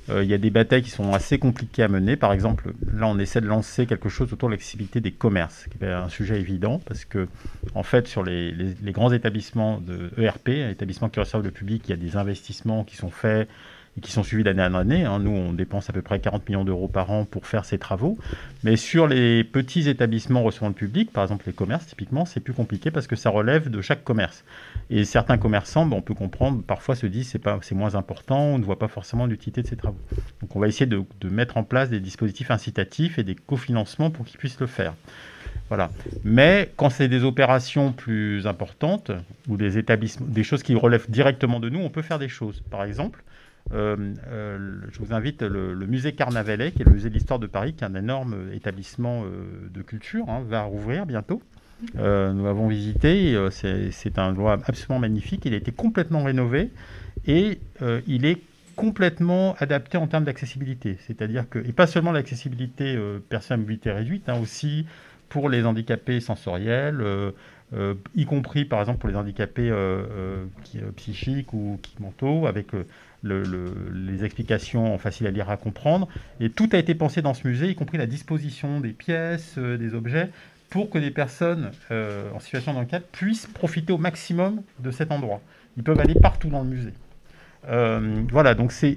Euh, 0.08 0.22
il 0.22 0.30
y 0.30 0.34
a 0.34 0.38
des 0.38 0.50
batailles 0.50 0.82
qui 0.82 0.90
sont 0.90 1.12
assez 1.12 1.38
compliquées 1.38 1.82
à 1.82 1.88
mener. 1.88 2.16
Par 2.16 2.32
exemple, 2.32 2.72
là, 2.92 3.06
on 3.06 3.18
essaie 3.18 3.40
de 3.40 3.46
lancer 3.46 3.86
quelque 3.86 4.08
chose 4.08 4.32
autour 4.32 4.48
de 4.48 4.54
l'accessibilité 4.54 5.00
des 5.00 5.12
commerces, 5.12 5.66
qui 5.70 5.84
est 5.84 5.88
un 5.88 6.08
sujet 6.08 6.38
évident, 6.38 6.80
parce 6.84 7.04
que, 7.04 7.28
en 7.74 7.82
fait, 7.82 8.06
sur 8.06 8.22
les, 8.22 8.52
grands 8.84 9.12
établissements 9.12 9.80
de 9.80 10.10
ERP, 10.18 10.48
établissements 10.48 11.08
qui 11.08 11.20
reçoivent 11.20 11.44
le 11.44 11.50
public, 11.50 11.82
il 11.86 11.90
y 11.90 11.94
a 11.94 11.96
des 11.96 12.16
investissements 12.16 12.84
qui 12.84 12.96
sont 12.96 13.10
faits 13.10 13.48
qui 14.02 14.12
sont 14.12 14.22
suivis 14.22 14.44
d'année 14.44 14.62
en 14.62 14.74
année. 14.74 15.04
Hein. 15.04 15.18
Nous, 15.18 15.30
on 15.30 15.52
dépense 15.52 15.88
à 15.88 15.92
peu 15.92 16.02
près 16.02 16.18
40 16.18 16.48
millions 16.48 16.64
d'euros 16.64 16.88
par 16.88 17.10
an 17.10 17.24
pour 17.24 17.46
faire 17.46 17.64
ces 17.64 17.78
travaux. 17.78 18.18
Mais 18.62 18.76
sur 18.76 19.06
les 19.06 19.42
petits 19.42 19.88
établissements 19.88 20.42
recevant 20.42 20.68
le 20.68 20.74
public, 20.74 21.12
par 21.12 21.24
exemple 21.24 21.44
les 21.46 21.52
commerces, 21.52 21.86
typiquement, 21.86 22.24
c'est 22.24 22.40
plus 22.40 22.52
compliqué 22.52 22.90
parce 22.90 23.06
que 23.06 23.16
ça 23.16 23.30
relève 23.30 23.70
de 23.70 23.80
chaque 23.80 24.04
commerce. 24.04 24.44
Et 24.90 25.04
certains 25.04 25.38
commerçants, 25.38 25.90
on 25.90 26.02
peut 26.02 26.14
comprendre, 26.14 26.62
parfois 26.62 26.94
se 26.94 27.06
disent 27.06 27.28
c'est 27.28 27.42
c'est 27.62 27.74
moins 27.74 27.94
important, 27.94 28.40
on 28.40 28.58
ne 28.58 28.64
voit 28.64 28.78
pas 28.78 28.88
forcément 28.88 29.26
l'utilité 29.26 29.62
de 29.62 29.66
ces 29.66 29.76
travaux. 29.76 30.00
Donc 30.40 30.54
on 30.54 30.60
va 30.60 30.68
essayer 30.68 30.86
de, 30.86 31.02
de 31.20 31.28
mettre 31.28 31.56
en 31.56 31.62
place 31.62 31.90
des 31.90 32.00
dispositifs 32.00 32.50
incitatifs 32.50 33.18
et 33.18 33.22
des 33.22 33.34
cofinancements 33.34 34.10
pour 34.10 34.26
qu'ils 34.26 34.38
puissent 34.38 34.60
le 34.60 34.66
faire. 34.66 34.94
Voilà. 35.68 35.90
Mais 36.22 36.70
quand 36.76 36.90
c'est 36.90 37.08
des 37.08 37.24
opérations 37.24 37.92
plus 37.92 38.46
importantes 38.46 39.10
ou 39.48 39.56
des 39.56 39.78
établissements, 39.78 40.26
des 40.28 40.44
choses 40.44 40.62
qui 40.62 40.74
relèvent 40.74 41.10
directement 41.10 41.60
de 41.60 41.68
nous, 41.68 41.80
on 41.80 41.90
peut 41.90 42.02
faire 42.02 42.18
des 42.18 42.28
choses. 42.28 42.62
Par 42.70 42.84
exemple, 42.84 43.22
euh, 43.72 44.14
euh, 44.28 44.58
je 44.92 44.98
vous 45.00 45.12
invite 45.12 45.42
le, 45.42 45.74
musée 45.86 46.12
Carnavalet, 46.12 46.72
qui 46.72 46.82
est 46.82 46.84
le 46.84 46.92
musée 46.92 47.08
de 47.08 47.14
l'histoire 47.14 47.38
de 47.38 47.46
Paris, 47.46 47.74
qui 47.74 47.84
est 47.84 47.86
un 47.86 47.94
énorme 47.94 48.50
établissement 48.52 49.24
euh, 49.24 49.68
de 49.72 49.82
culture, 49.82 50.28
hein, 50.28 50.42
va 50.46 50.62
rouvrir 50.62 51.06
bientôt. 51.06 51.42
nous 51.94 52.44
l'avons 52.44 52.68
visité, 52.68 53.36
c'est 53.50 54.18
un 54.18 54.30
endroit 54.30 54.58
absolument 54.66 55.00
magnifique. 55.00 55.44
Il 55.44 55.54
a 55.54 55.56
été 55.56 55.72
complètement 55.72 56.24
rénové 56.24 56.70
et 57.26 57.58
il 58.06 58.24
est 58.24 58.40
complètement 58.76 59.54
adapté 59.58 59.98
en 59.98 60.06
termes 60.06 60.24
d'accessibilité. 60.24 60.98
C'est-à-dire 61.06 61.48
que, 61.48 61.58
et 61.58 61.72
pas 61.72 61.86
seulement 61.86 62.12
l'accessibilité 62.12 62.98
personne 63.28 63.56
à 63.56 63.58
mobilité 63.58 63.90
réduite, 63.90 64.28
hein, 64.28 64.38
aussi 64.40 64.86
pour 65.28 65.48
les 65.50 65.64
handicapés 65.64 66.20
sensoriels, 66.20 67.04
y 68.14 68.24
compris 68.24 68.64
par 68.64 68.80
exemple 68.80 69.00
pour 69.00 69.10
les 69.10 69.16
handicapés 69.16 69.70
psychiques 70.96 71.52
ou 71.52 71.78
mentaux, 72.00 72.46
avec 72.46 72.68
les 73.26 74.24
explications 74.24 74.96
faciles 74.98 75.26
à 75.26 75.30
lire, 75.30 75.50
à 75.50 75.56
comprendre. 75.56 76.08
Et 76.40 76.50
tout 76.50 76.68
a 76.72 76.78
été 76.78 76.94
pensé 76.94 77.22
dans 77.22 77.34
ce 77.34 77.46
musée, 77.46 77.68
y 77.70 77.74
compris 77.74 77.98
la 77.98 78.06
disposition 78.06 78.80
des 78.80 78.90
pièces, 78.90 79.54
euh, 79.58 79.76
des 79.76 79.94
objets, 79.94 80.30
pour 80.70 80.90
que 80.90 80.98
des 80.98 81.10
personnes 81.10 81.70
euh, 81.90 82.30
en 82.34 82.40
situation 82.40 82.72
de 82.72 82.78
handicap 82.78 83.04
puissent 83.12 83.46
profiter 83.46 83.92
au 83.92 83.98
maximum 83.98 84.62
de 84.80 84.90
cet 84.90 85.12
endroit. 85.12 85.40
Ils 85.76 85.82
peuvent 85.82 86.00
aller 86.00 86.14
partout 86.14 86.48
dans 86.48 86.62
le 86.62 86.68
musée. 86.68 86.94
Euh, 87.68 88.22
voilà, 88.30 88.54
donc 88.54 88.70
c'est 88.70 88.96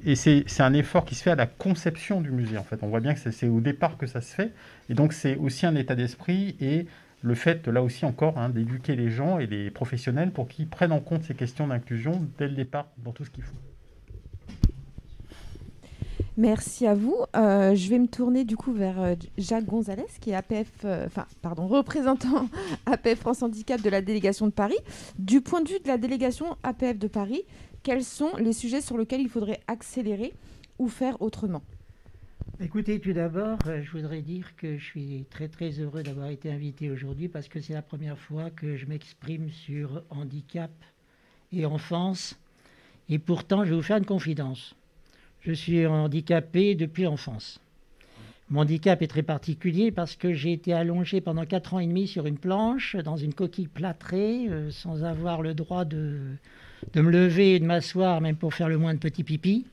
un 0.59 0.74
effort 0.74 1.05
qui 1.05 1.15
se 1.15 1.24
fait 1.24 1.31
à 1.31 1.36
la 1.36 1.48
conception 1.48 2.21
du 2.21 2.31
musée 2.31 2.57
en 2.57 2.63
fait. 2.63 2.79
On 2.81 2.88
voit 2.88 3.00
bien 3.00 3.13
que 3.13 3.31
c'est 3.31 3.48
au 3.48 3.62
départ 3.62 3.98
que 3.98 4.05
ça 4.05 4.21
se 4.21 4.33
fait, 4.33 4.51
et 4.89 4.93
donc 4.93 5.13
c'est 5.13 5.36
aussi 5.38 5.65
un 5.65 5.75
état 5.75 5.95
d'esprit 5.95 6.55
et 6.62 6.86
le 7.21 7.36
fait 7.36 7.67
là 7.67 7.81
aussi 7.81 8.05
encore 8.05 8.38
hein, 8.38 8.50
d'éduquer 8.50 8.95
les 8.95 9.09
gens 9.09 9.39
et 9.39 9.48
les 9.48 9.71
professionnels 9.71 10.31
pour 10.31 10.48
qu'ils 10.48 10.67
prennent 10.67 10.91
en 10.91 11.00
compte 11.00 11.24
ces 11.24 11.33
questions 11.33 11.67
d'inclusion 11.67 12.27
dès 12.38 12.48
le 12.48 12.55
départ 12.55 12.88
dans 13.03 13.12
tout 13.12 13.25
ce 13.25 13.31
qu'ils 13.31 13.43
font. 13.43 13.55
Merci 16.39 16.88
à 16.88 16.93
vous. 16.93 17.17
Euh, 17.36 17.75
je 17.75 17.89
vais 17.89 18.00
me 18.00 18.08
tourner 18.08 18.46
du 18.46 18.55
coup 18.55 18.72
vers 18.72 19.01
euh, 19.01 19.15
Jacques 19.38 19.65
Gonzalez, 19.65 20.05
qui 20.22 20.29
est 20.29 20.36
APF, 20.36 20.72
euh, 20.86 21.05
enfin, 21.05 21.25
pardon, 21.41 21.67
représentant 21.67 22.48
APF 22.86 23.19
France 23.19 23.43
Handicap 23.43 23.81
de 23.81 23.89
la 23.89 24.01
délégation 24.01 24.48
de 24.48 24.53
Paris. 24.53 24.77
Du 25.17 25.41
point 25.41 25.60
de 25.60 25.67
vue 25.67 25.81
de 25.81 25.88
la 25.89 25.98
délégation 25.98 26.55
APF 26.63 26.98
de 26.98 27.10
Paris, 27.10 27.41
quels 27.84 28.05
sont 28.05 28.38
les 28.38 28.53
sujets 28.53 28.79
sur 28.79 28.98
lesquels 28.98 29.19
il 29.19 29.27
faudrait 29.27 29.60
accélérer 29.67 30.31
ou 30.77 30.88
faire 30.88 31.22
autrement? 31.22 31.62
Écoutez, 32.62 33.01
tout 33.01 33.12
d'abord, 33.12 33.60
je 33.65 33.91
voudrais 33.91 34.22
dire 34.22 34.55
que 34.55 34.77
je 34.77 34.86
suis 34.86 35.25
très 35.29 35.50
très 35.50 35.72
heureux 35.72 36.03
d'avoir 36.03 36.29
été 36.29 36.50
invité 36.50 36.89
aujourd'hui 36.89 37.27
parce 37.27 37.50
que 37.50 37.60
c'est 37.60 37.74
la 37.74 37.81
première 37.81 38.17
fois 38.17 38.50
que 38.50 38.77
je 38.77 38.86
m'exprime 38.86 39.50
sur 39.50 40.03
handicap 40.10 40.72
et 41.51 41.65
enfance. 41.65 42.39
Et 43.10 43.19
pourtant, 43.19 43.65
je 43.65 43.72
vais 43.72 43.75
vous 43.75 43.81
faire 43.81 43.98
une 43.98 44.05
confidence. 44.05 44.74
Je 45.41 45.53
suis 45.53 45.86
handicapé 45.86 46.75
depuis 46.75 47.03
l'enfance. 47.03 47.60
Mon 48.50 48.62
handicap 48.62 49.01
est 49.01 49.08
très 49.08 49.24
particulier 49.24 49.91
parce 49.91 50.15
que 50.15 50.34
j'ai 50.34 50.51
été 50.51 50.74
allongé 50.74 51.22
pendant 51.22 51.46
4 51.46 51.75
ans 51.75 51.79
et 51.79 51.88
demi 51.88 52.08
sur 52.08 52.25
une 52.25 52.38
planche, 52.38 52.96
dans 52.98 53.15
une 53.15 53.34
coquille 53.34 53.67
plâtrée, 53.67 54.48
euh, 54.50 54.72
sans 54.72 55.03
avoir 55.03 55.41
le 55.41 55.53
droit 55.53 55.86
de, 55.86 56.17
me 56.96 57.10
lever 57.10 57.55
et 57.55 57.60
de 57.60 57.65
m'asseoir, 57.65 58.22
même 58.22 58.36
pour 58.36 58.53
faire 58.53 58.67
le 58.67 58.77
moins 58.77 58.93
de 58.93 59.00
petits 59.00 59.24
pipis. 59.24 59.65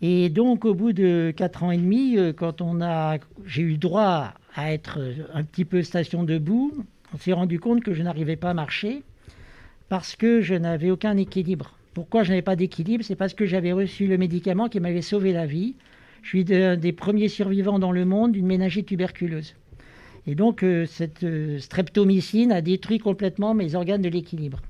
Et 0.00 0.30
donc, 0.30 0.64
au 0.64 0.74
bout 0.74 0.92
de 0.92 1.32
4 1.36 1.64
ans 1.64 1.70
et 1.70 1.76
demi, 1.76 2.16
euh, 2.16 2.32
quand 2.32 2.60
on 2.60 2.80
a, 2.80 3.18
j'ai 3.44 3.62
eu 3.62 3.76
droit 3.76 4.32
à 4.56 4.72
être 4.72 4.98
un 5.32 5.44
petit 5.44 5.64
peu 5.64 5.82
station 5.82 6.24
debout, 6.24 6.72
on 7.14 7.18
s'est 7.18 7.32
rendu 7.32 7.60
compte 7.60 7.84
que 7.84 7.94
je 7.94 8.02
n'arrivais 8.02 8.36
pas 8.36 8.50
à 8.50 8.54
marcher 8.54 9.02
parce 9.88 10.16
que 10.16 10.40
je 10.40 10.54
n'avais 10.54 10.90
aucun 10.90 11.16
équilibre. 11.16 11.77
Pourquoi 11.98 12.22
je 12.22 12.28
n'avais 12.28 12.42
pas 12.42 12.54
d'équilibre? 12.54 13.02
C'est 13.02 13.16
parce 13.16 13.34
que 13.34 13.44
j'avais 13.44 13.72
reçu 13.72 14.06
le 14.06 14.18
médicament 14.18 14.68
qui 14.68 14.78
m'avait 14.78 15.02
sauvé 15.02 15.32
la 15.32 15.46
vie. 15.46 15.74
Je 16.22 16.28
suis 16.28 16.54
un 16.54 16.76
des 16.76 16.92
premiers 16.92 17.26
survivants 17.26 17.80
dans 17.80 17.90
le 17.90 18.04
monde 18.04 18.30
d'une 18.30 18.46
méningite 18.46 18.86
tuberculeuse. 18.86 19.56
Et 20.28 20.36
donc, 20.36 20.62
euh, 20.62 20.86
cette 20.86 21.24
euh, 21.24 21.58
streptomycine 21.58 22.52
a 22.52 22.60
détruit 22.60 23.00
complètement 23.00 23.52
mes 23.52 23.74
organes 23.74 24.00
de 24.00 24.08
l'équilibre. 24.08 24.62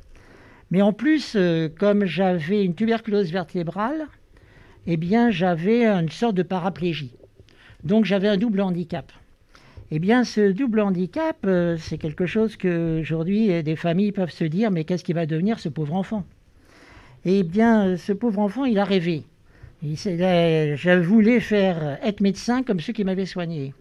Mais 0.70 0.80
en 0.80 0.94
plus, 0.94 1.34
euh, 1.36 1.68
comme 1.68 2.06
j'avais 2.06 2.64
une 2.64 2.74
tuberculose 2.74 3.30
vertébrale, 3.30 4.06
eh 4.86 4.96
bien, 4.96 5.30
j'avais 5.30 5.84
une 5.84 6.08
sorte 6.08 6.34
de 6.34 6.42
paraplégie. 6.42 7.12
Donc, 7.84 8.06
j'avais 8.06 8.28
un 8.28 8.38
double 8.38 8.62
handicap. 8.62 9.12
Eh 9.90 9.98
bien, 9.98 10.24
ce 10.24 10.50
double 10.50 10.80
handicap, 10.80 11.46
c'est 11.76 11.98
quelque 11.98 12.24
chose 12.24 12.56
que 12.56 13.00
aujourd'hui 13.02 13.62
des 13.62 13.76
familles 13.76 14.12
peuvent 14.12 14.32
se 14.32 14.44
dire 14.44 14.70
mais 14.70 14.84
qu'est-ce 14.84 15.04
qui 15.04 15.12
va 15.12 15.26
devenir 15.26 15.58
ce 15.58 15.68
pauvre 15.68 15.92
enfant? 15.92 16.24
Eh 17.24 17.42
bien, 17.42 17.96
ce 17.96 18.12
pauvre 18.12 18.40
enfant, 18.40 18.64
il 18.64 18.78
a 18.78 18.84
rêvé. 18.84 19.24
Je 19.82 20.98
voulais 21.00 21.40
faire 21.40 21.98
être 22.02 22.20
médecin 22.20 22.62
comme 22.62 22.80
ceux 22.80 22.92
qui 22.92 23.04
m'avaient 23.04 23.26
soigné. 23.26 23.74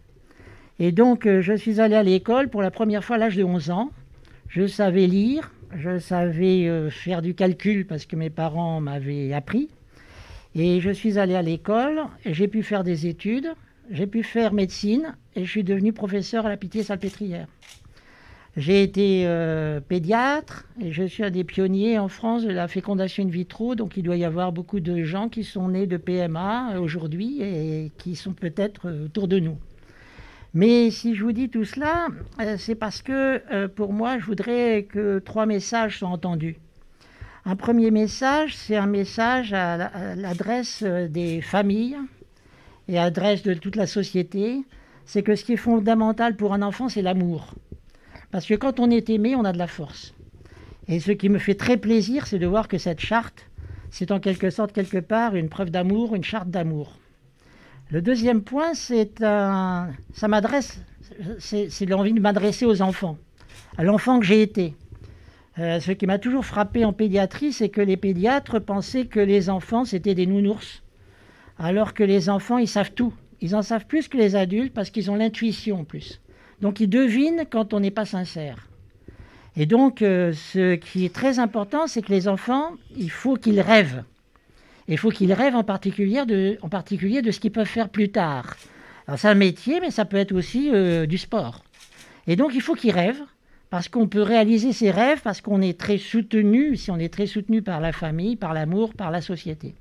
Et 0.79 0.91
donc, 0.91 1.25
euh, 1.25 1.41
je 1.41 1.53
suis 1.53 1.82
allé 1.82 1.96
à 1.96 2.03
l'école 2.03 2.50
pour 2.50 2.62
la 2.62 2.70
première 2.70 3.03
fois 3.03 3.15
à 3.15 3.20
l'âge 3.20 3.36
de 3.36 3.44
11 3.44 3.72
ans. 3.72 3.89
Je 4.48 4.67
savais 4.67 5.08
lire, 5.08 5.51
je 5.75 5.98
savais 5.98 6.67
euh, 6.67 6.91
faire 6.91 7.24
du 7.24 7.34
calcul 7.34 7.88
parce 7.88 8.06
que 8.06 8.15
mes 8.15 8.29
parents 8.29 8.79
m'avaient 8.79 9.34
appris. 9.34 9.70
Et 10.56 10.79
je 10.79 10.91
suis 10.91 11.17
allé 11.17 11.36
à 11.36 11.41
l'école, 11.41 12.01
j'ai 12.25 12.48
pu 12.48 12.63
faire 12.63 12.84
des 12.84 13.08
études, 13.08 13.53
j'ai 13.91 14.08
pu 14.08 14.24
faire 14.24 14.53
médecine, 14.53 15.15
et 15.36 15.46
je 15.46 15.50
suis 15.50 15.63
devenu 15.63 15.94
professeur 15.94 16.46
à 16.46 16.50
la 16.50 16.58
Pitié-Salpêtrière. 16.58 17.48
J'ai 18.58 18.82
été 18.82 19.26
euh, 19.28 19.80
pédiatre 19.80 20.66
et 20.82 20.92
je 20.92 21.04
suis 21.04 21.24
un 21.24 21.30
des 21.30 21.44
pionniers 21.44 22.00
en 22.00 22.08
France 22.08 22.44
de 22.44 22.50
la 22.50 22.68
fécondation 22.68 23.24
in 23.24 23.28
vitro. 23.28 23.76
Donc 23.76 23.98
il 23.98 24.04
doit 24.04 24.16
y 24.16 24.26
avoir 24.26 24.52
beaucoup 24.52 24.80
de 24.80 25.04
gens 25.04 25.30
qui 25.30 25.44
sont 25.44 25.68
nés 25.68 25.86
de 25.86 25.98
PMA 25.98 26.74
euh, 26.74 26.80
aujourd'hui 26.80 27.40
et 27.44 27.92
qui 28.00 28.16
sont 28.16 28.34
peut-être 28.34 28.88
euh, 28.88 29.06
autour 29.06 29.28
de 29.28 29.38
nous. 29.38 29.60
Mais 30.56 30.90
si 30.90 31.14
je 31.14 31.24
vous 31.24 31.34
dis 31.34 31.50
tout 31.50 31.66
cela, 31.66 32.08
c'est 32.58 32.74
parce 32.74 33.04
que 33.04 33.68
pour 33.68 33.94
moi, 33.94 34.18
je 34.18 34.26
voudrais 34.26 34.88
que 34.90 35.20
trois 35.20 35.46
messages 35.46 36.00
soient 36.00 36.08
entendus. 36.08 36.58
Un 37.46 37.56
premier 37.56 37.92
message, 37.92 38.56
c'est 38.56 38.78
un 38.78 38.88
message 38.88 39.54
à 39.54 40.16
l'adresse 40.16 40.82
des 40.82 41.42
familles 41.42 41.98
et 42.88 42.98
à 42.98 43.04
l'adresse 43.04 43.44
de 43.44 43.54
toute 43.54 43.76
la 43.76 43.86
société. 43.86 44.64
C'est 45.06 45.22
que 45.22 45.36
ce 45.36 45.44
qui 45.44 45.54
est 45.54 45.58
fondamental 45.58 46.36
pour 46.36 46.54
un 46.54 46.64
enfant, 46.64 46.90
c'est 46.90 47.04
l'amour. 47.04 47.54
Parce 48.32 48.46
que 48.46 48.56
quand 48.56 48.80
on 48.80 48.90
est 48.90 49.10
aimé, 49.10 49.36
on 49.36 49.46
a 49.46 49.54
de 49.54 49.58
la 49.58 49.68
force. 49.68 50.14
Et 50.88 51.00
ce 51.00 51.12
qui 51.12 51.30
me 51.30 51.40
fait 51.40 51.56
très 51.56 51.78
plaisir, 51.78 52.28
c'est 52.28 52.40
de 52.40 52.48
voir 52.48 52.68
que 52.68 52.78
cette 52.78 53.00
charte, 53.00 53.46
c'est 53.90 54.12
en 54.12 54.20
quelque 54.20 54.50
sorte, 54.50 54.74
quelque 54.74 55.00
part, 55.00 55.36
une 55.36 55.50
preuve 55.50 55.70
d'amour, 55.70 56.16
une 56.16 56.24
charte 56.24 56.50
d'amour. 56.50 56.98
Le 57.90 58.02
deuxième 58.02 58.42
point, 58.42 58.74
c'est 58.74 59.24
un... 59.24 59.90
ça 60.14 60.28
m'adresse, 60.28 60.82
c'est 61.40 61.86
l'envie 61.86 62.14
de 62.14 62.20
m'adresser 62.20 62.66
aux 62.66 62.82
enfants, 62.82 63.18
à 63.78 63.84
l'enfant 63.84 64.20
que 64.20 64.26
j'ai 64.26 64.42
été. 64.42 64.76
Euh, 65.60 65.80
ce 65.80 65.92
qui 65.92 66.06
m'a 66.06 66.20
toujours 66.20 66.46
frappé 66.46 66.86
en 66.86 66.94
pédiatrie, 66.94 67.52
c'est 67.52 67.70
que 67.70 67.82
les 67.82 67.98
pédiatres 67.98 68.62
pensaient 68.62 69.06
que 69.06 69.20
les 69.20 69.50
enfants, 69.50 69.86
c'était 69.86 70.16
des 70.16 70.28
nounours. 70.28 70.84
Alors 71.58 71.94
que 71.94 72.04
les 72.04 72.30
enfants, 72.30 72.60
ils 72.60 72.68
savent 72.68 72.92
tout. 72.92 73.14
Ils 73.42 73.56
en 73.56 73.62
savent 73.62 73.88
plus 73.88 74.08
que 74.08 74.18
les 74.18 74.36
adultes 74.36 74.74
parce 74.74 74.92
qu'ils 74.92 75.10
ont 75.10 75.16
l'intuition 75.16 75.80
en 75.80 75.84
plus. 75.84 76.22
Donc 76.62 76.80
ils 76.80 76.90
devinent 76.90 77.46
quand 77.50 77.74
on 77.74 77.80
n'est 77.80 77.92
pas 77.92 78.06
sincère. 78.06 78.68
Et 79.56 79.66
donc 79.66 80.02
euh, 80.02 80.34
ce 80.34 80.76
qui 80.76 81.06
est 81.06 81.14
très 81.14 81.40
important, 81.40 81.88
c'est 81.88 82.02
que 82.02 82.12
les 82.12 82.28
enfants, 82.28 82.72
il 82.96 83.12
faut 83.12 83.36
qu'ils 83.36 83.62
rêvent. 83.62 84.04
Il 84.88 84.98
faut 84.98 85.10
qu'ils 85.10 85.34
rêvent 85.34 85.56
en 85.56 85.64
particulier, 85.64 86.26
de, 86.26 86.58
en 86.62 86.70
particulier 86.70 87.22
de 87.22 87.32
ce 87.32 87.40
qu'ils 87.40 87.52
peuvent 87.52 87.66
faire 87.66 87.90
plus 87.90 88.10
tard. 88.10 88.56
Alors 89.08 89.20
c'est 89.20 89.28
un 89.28 89.36
métier, 89.36 89.80
mais 89.80 89.92
ça 89.92 90.06
peut 90.06 90.18
être 90.18 90.32
aussi 90.32 90.70
euh, 90.72 91.06
du 91.06 91.18
sport. 91.18 91.64
Et 92.28 92.36
donc 92.36 92.52
il 92.54 92.62
faut 92.62 92.76
qu'ils 92.76 92.92
rêvent, 92.92 93.24
parce 93.70 93.90
qu'on 93.90 94.08
peut 94.08 94.22
réaliser 94.22 94.74
ses 94.74 94.92
rêves, 94.92 95.22
parce 95.24 95.42
qu'on 95.42 95.62
est 95.62 95.78
très 95.78 95.98
soutenu, 95.98 96.76
si 96.78 96.92
on 96.92 96.98
est 96.98 97.12
très 97.12 97.26
soutenu 97.26 97.62
par 97.62 97.82
la 97.82 97.92
famille, 97.92 98.36
par 98.36 98.54
l'amour, 98.54 98.94
par 98.94 99.12
la 99.12 99.22
société. 99.22 99.76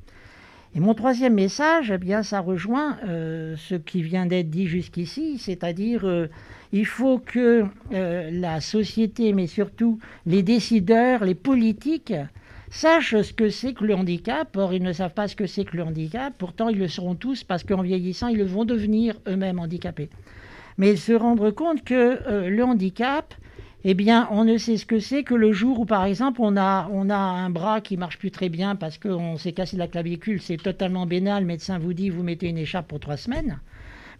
Et 0.74 0.80
mon 0.80 0.94
troisième 0.94 1.34
message, 1.34 1.90
eh 1.90 1.98
bien, 1.98 2.22
ça 2.22 2.40
rejoint 2.40 2.98
euh, 3.06 3.54
ce 3.56 3.74
qui 3.74 4.02
vient 4.02 4.26
d'être 4.26 4.50
dit 4.50 4.66
jusqu'ici, 4.66 5.38
c'est-à-dire 5.38 6.04
euh, 6.04 6.28
il 6.72 6.84
faut 6.84 7.18
que 7.18 7.64
euh, 7.92 8.30
la 8.30 8.60
société, 8.60 9.32
mais 9.32 9.46
surtout 9.46 9.98
les 10.26 10.42
décideurs, 10.42 11.24
les 11.24 11.34
politiques, 11.34 12.12
sachent 12.68 13.22
ce 13.22 13.32
que 13.32 13.48
c'est 13.48 13.72
que 13.72 13.84
le 13.84 13.94
handicap. 13.94 14.54
Or, 14.56 14.74
ils 14.74 14.82
ne 14.82 14.92
savent 14.92 15.14
pas 15.14 15.28
ce 15.28 15.36
que 15.36 15.46
c'est 15.46 15.64
que 15.64 15.76
le 15.76 15.84
handicap. 15.84 16.34
Pourtant, 16.36 16.68
ils 16.68 16.78
le 16.78 16.88
seront 16.88 17.14
tous 17.14 17.44
parce 17.44 17.64
qu'en 17.64 17.82
vieillissant, 17.82 18.28
ils 18.28 18.42
vont 18.44 18.64
devenir 18.64 19.14
eux-mêmes 19.28 19.60
handicapés. 19.60 20.10
Mais 20.76 20.96
se 20.96 21.12
rendre 21.12 21.50
compte 21.52 21.84
que 21.84 22.48
le 22.48 22.62
handicap, 22.64 23.34
eh 23.84 23.94
bien, 23.94 24.28
on 24.30 24.44
ne 24.44 24.58
sait 24.58 24.76
ce 24.76 24.86
que 24.86 24.98
c'est 24.98 25.22
que 25.22 25.34
le 25.34 25.52
jour 25.52 25.80
où, 25.80 25.84
par 25.84 26.04
exemple, 26.04 26.40
on 26.42 26.56
a, 26.56 26.88
on 26.92 27.08
a 27.08 27.16
un 27.16 27.50
bras 27.50 27.80
qui 27.80 27.96
marche 27.96 28.18
plus 28.18 28.30
très 28.30 28.48
bien 28.48 28.74
parce 28.74 28.98
qu'on 28.98 29.36
s'est 29.36 29.52
cassé 29.52 29.76
la 29.76 29.86
clavicule, 29.86 30.40
c'est 30.40 30.56
totalement 30.56 31.06
bénal. 31.06 31.42
Le 31.42 31.46
médecin 31.46 31.78
vous 31.78 31.92
dit, 31.92 32.10
vous 32.10 32.22
mettez 32.22 32.48
une 32.48 32.58
écharpe 32.58 32.88
pour 32.88 33.00
trois 33.00 33.16
semaines. 33.16 33.60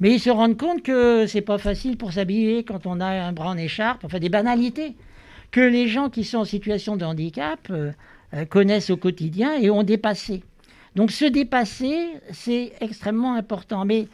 Mais 0.00 0.12
ils 0.12 0.20
se 0.20 0.30
rendent 0.30 0.58
compte 0.58 0.82
que 0.82 1.26
c'est 1.26 1.40
pas 1.40 1.58
facile 1.58 1.96
pour 1.96 2.12
s'habiller 2.12 2.64
quand 2.64 2.86
on 2.86 3.00
a 3.00 3.06
un 3.06 3.32
bras 3.32 3.50
en 3.50 3.56
écharpe, 3.56 4.04
enfin 4.04 4.18
des 4.18 4.28
banalités 4.28 4.94
que 5.50 5.60
les 5.60 5.88
gens 5.88 6.10
qui 6.10 6.25
sont 6.25 6.38
en 6.38 6.44
situation 6.44 6.96
de 6.96 7.04
handicap 7.04 7.60
euh, 7.70 7.92
euh, 8.34 8.44
connaissent 8.44 8.90
au 8.90 8.96
quotidien 8.96 9.54
et 9.54 9.70
ont 9.70 9.84
dépassé. 9.84 10.42
Donc 10.96 11.10
se 11.10 11.25
dépasser, 11.25 11.96
c'est 12.30 12.72
extrêmement 12.80 13.34
important. 13.34 13.84
Mais 13.84 14.08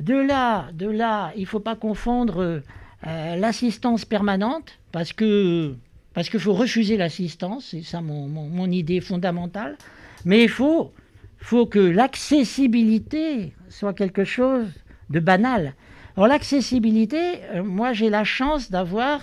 de 0.00 0.14
là, 0.14 0.66
de 0.72 0.86
là, 0.88 1.32
il 1.36 1.46
faut 1.46 1.60
pas 1.60 1.76
confondre 1.76 2.60
euh, 3.06 3.36
l'assistance 3.36 4.04
permanente, 4.04 4.79
parce 4.92 5.12
que 5.12 5.74
parce 6.12 6.28
qu'il 6.28 6.40
faut 6.40 6.54
refuser 6.54 6.96
l'assistance, 6.96 7.68
c'est 7.70 7.82
ça 7.82 8.00
mon, 8.00 8.26
mon, 8.26 8.70
idée 8.70 9.00
fondamentale, 9.00 9.76
mais 10.24 10.42
il 10.42 10.48
faut, 10.48 10.92
faut 11.38 11.66
que 11.66 11.78
l'accessibilité 11.78 13.52
soit 13.68 13.94
quelque 13.94 14.24
chose 14.24 14.66
de 15.08 15.20
banal. 15.20 15.74
Alors 16.16 16.26
l'accessibilité, 16.26 17.42
euh, 17.54 17.62
moi 17.62 17.92
j'ai 17.92 18.10
la 18.10 18.24
chance 18.24 18.70
d'avoir 18.70 19.20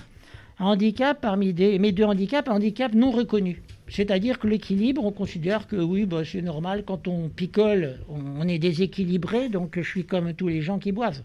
un 0.59 0.65
handicap 0.67 1.19
parmi 1.19 1.53
mes 1.53 1.91
deux 1.91 2.05
handicaps, 2.05 2.47
un 2.47 2.53
handicap 2.53 2.93
non 2.93 3.11
reconnu. 3.11 3.61
C'est-à-dire 3.89 4.39
que 4.39 4.47
l'équilibre, 4.47 5.05
on 5.05 5.11
considère 5.11 5.67
que 5.67 5.75
oui, 5.75 6.05
bah, 6.05 6.23
c'est 6.25 6.41
normal, 6.41 6.83
quand 6.85 7.07
on 7.07 7.29
picole, 7.29 7.99
on 8.09 8.45
est 8.47 8.59
déséquilibré, 8.59 9.49
donc 9.49 9.77
je 9.77 9.87
suis 9.87 10.05
comme 10.05 10.33
tous 10.33 10.47
les 10.47 10.61
gens 10.61 10.77
qui 10.79 10.91
boivent. 10.91 11.21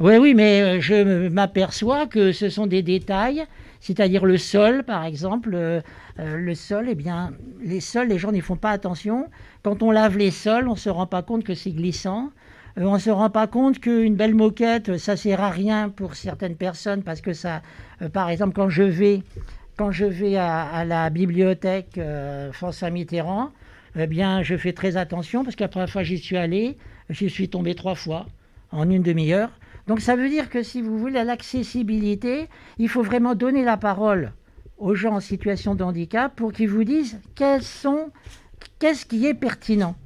Oui, 0.00 0.16
oui, 0.16 0.32
mais 0.32 0.62
euh, 0.62 0.80
je 0.80 1.28
m'aperçois 1.28 2.06
que 2.06 2.32
ce 2.32 2.48
sont 2.48 2.66
des 2.66 2.82
détails, 2.82 3.44
c'est-à-dire 3.80 4.24
le 4.24 4.38
sol, 4.38 4.82
par 4.82 5.04
exemple. 5.04 5.50
Euh, 5.52 5.82
euh, 6.18 6.38
le 6.38 6.54
sol, 6.54 6.86
eh 6.88 6.94
bien, 6.94 7.32
les 7.62 7.80
sols, 7.80 8.08
les 8.08 8.18
gens 8.18 8.32
n'y 8.32 8.40
font 8.40 8.56
pas 8.56 8.70
attention. 8.70 9.28
Quand 9.62 9.82
on 9.82 9.90
lave 9.90 10.16
les 10.16 10.30
sols, 10.30 10.68
on 10.68 10.72
ne 10.72 10.78
se 10.78 10.88
rend 10.88 11.06
pas 11.06 11.20
compte 11.20 11.44
que 11.44 11.54
c'est 11.54 11.72
glissant. 11.72 12.30
on 12.78 12.94
ne 12.94 12.98
se 12.98 13.10
rend 13.10 13.28
pas 13.28 13.46
compte 13.46 13.78
qu'une 13.78 14.16
belle 14.16 14.34
moquette, 14.34 14.96
ça 14.96 15.16
sert 15.16 15.42
à 15.42 15.50
rien 15.50 15.90
pour 15.90 16.14
certaines 16.14 16.56
personnes 16.56 17.02
parce 17.02 17.20
que 17.20 17.34
ça, 17.34 17.60
par 18.14 18.30
exemple, 18.30 18.54
quand 18.54 18.70
je 18.70 18.84
vais, 18.84 19.22
quand 19.76 19.92
je 19.92 20.06
vais 20.06 20.36
à, 20.36 20.84
la 20.86 21.10
bibliothèque 21.10 22.00
François 22.52 22.88
Mitterrand, 22.88 23.50
eh 23.98 24.06
bien, 24.06 24.42
je 24.42 24.56
fais 24.56 24.72
très 24.72 24.96
attention 24.96 25.44
parce 25.44 25.56
que 25.56 25.64
la 25.64 25.68
première 25.68 25.90
fois 25.90 26.04
j'y 26.04 26.16
suis 26.16 26.38
allé, 26.38 26.78
j'y 27.10 27.28
suis 27.28 27.50
tombé 27.50 27.74
trois 27.74 27.96
fois 27.96 28.26
en 28.72 28.88
une 28.88 29.02
demi-heure. 29.02 29.50
Donc 29.90 30.00
ça 30.00 30.14
veut 30.14 30.28
dire 30.28 30.50
que 30.50 30.62
si 30.62 30.82
vous 30.82 30.96
voulez 30.96 31.24
l'accessibilité, 31.24 32.48
il 32.78 32.88
faut 32.88 33.02
vraiment 33.02 33.34
donner 33.34 33.64
la 33.64 33.76
parole 33.76 34.30
aux 34.78 34.94
gens 34.94 35.16
en 35.16 35.20
situation 35.20 35.74
de 35.74 35.82
handicap 35.82 36.32
pour 36.36 36.52
qu'ils 36.52 36.68
vous 36.68 36.84
disent 36.84 37.18
qu'est-ce 37.34 39.04
qui 39.04 39.26
est 39.26 39.34
pertinent. 39.34 39.96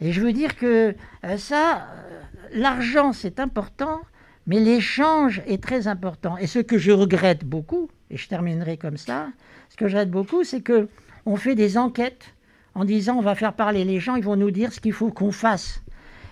Et 0.00 0.12
je 0.12 0.22
veux 0.22 0.32
dire 0.32 0.56
que 0.56 0.94
euh, 1.26 1.36
ça, 1.36 1.76
euh, 1.76 2.20
l'argent 2.54 3.12
c'est 3.12 3.38
important, 3.38 4.00
mais 4.46 4.60
l'échange 4.60 5.42
est 5.46 5.62
très 5.62 5.88
important. 5.88 6.38
Et 6.38 6.46
ce 6.46 6.60
que 6.60 6.78
je 6.78 6.92
regrette 6.92 7.44
beaucoup, 7.44 7.90
et 8.10 8.16
je 8.16 8.28
terminerai 8.28 8.78
comme 8.78 8.96
ça, 8.96 9.28
ce 9.68 9.76
que 9.76 9.88
je 9.88 9.96
regrette 9.96 10.10
beaucoup, 10.10 10.42
c'est 10.42 10.62
que 10.62 10.88
on 11.26 11.36
fait 11.36 11.54
des 11.54 11.76
enquêtes 11.76 12.32
en 12.74 12.86
disant 12.86 13.18
on 13.18 13.22
va 13.22 13.34
faire 13.34 13.52
parler 13.52 13.84
les 13.84 14.00
gens, 14.00 14.14
ils 14.14 14.24
vont 14.24 14.36
nous 14.36 14.50
dire 14.50 14.72
ce 14.72 14.80
qu'il 14.80 14.94
faut 14.94 15.10
qu'on 15.10 15.32
fasse. 15.32 15.82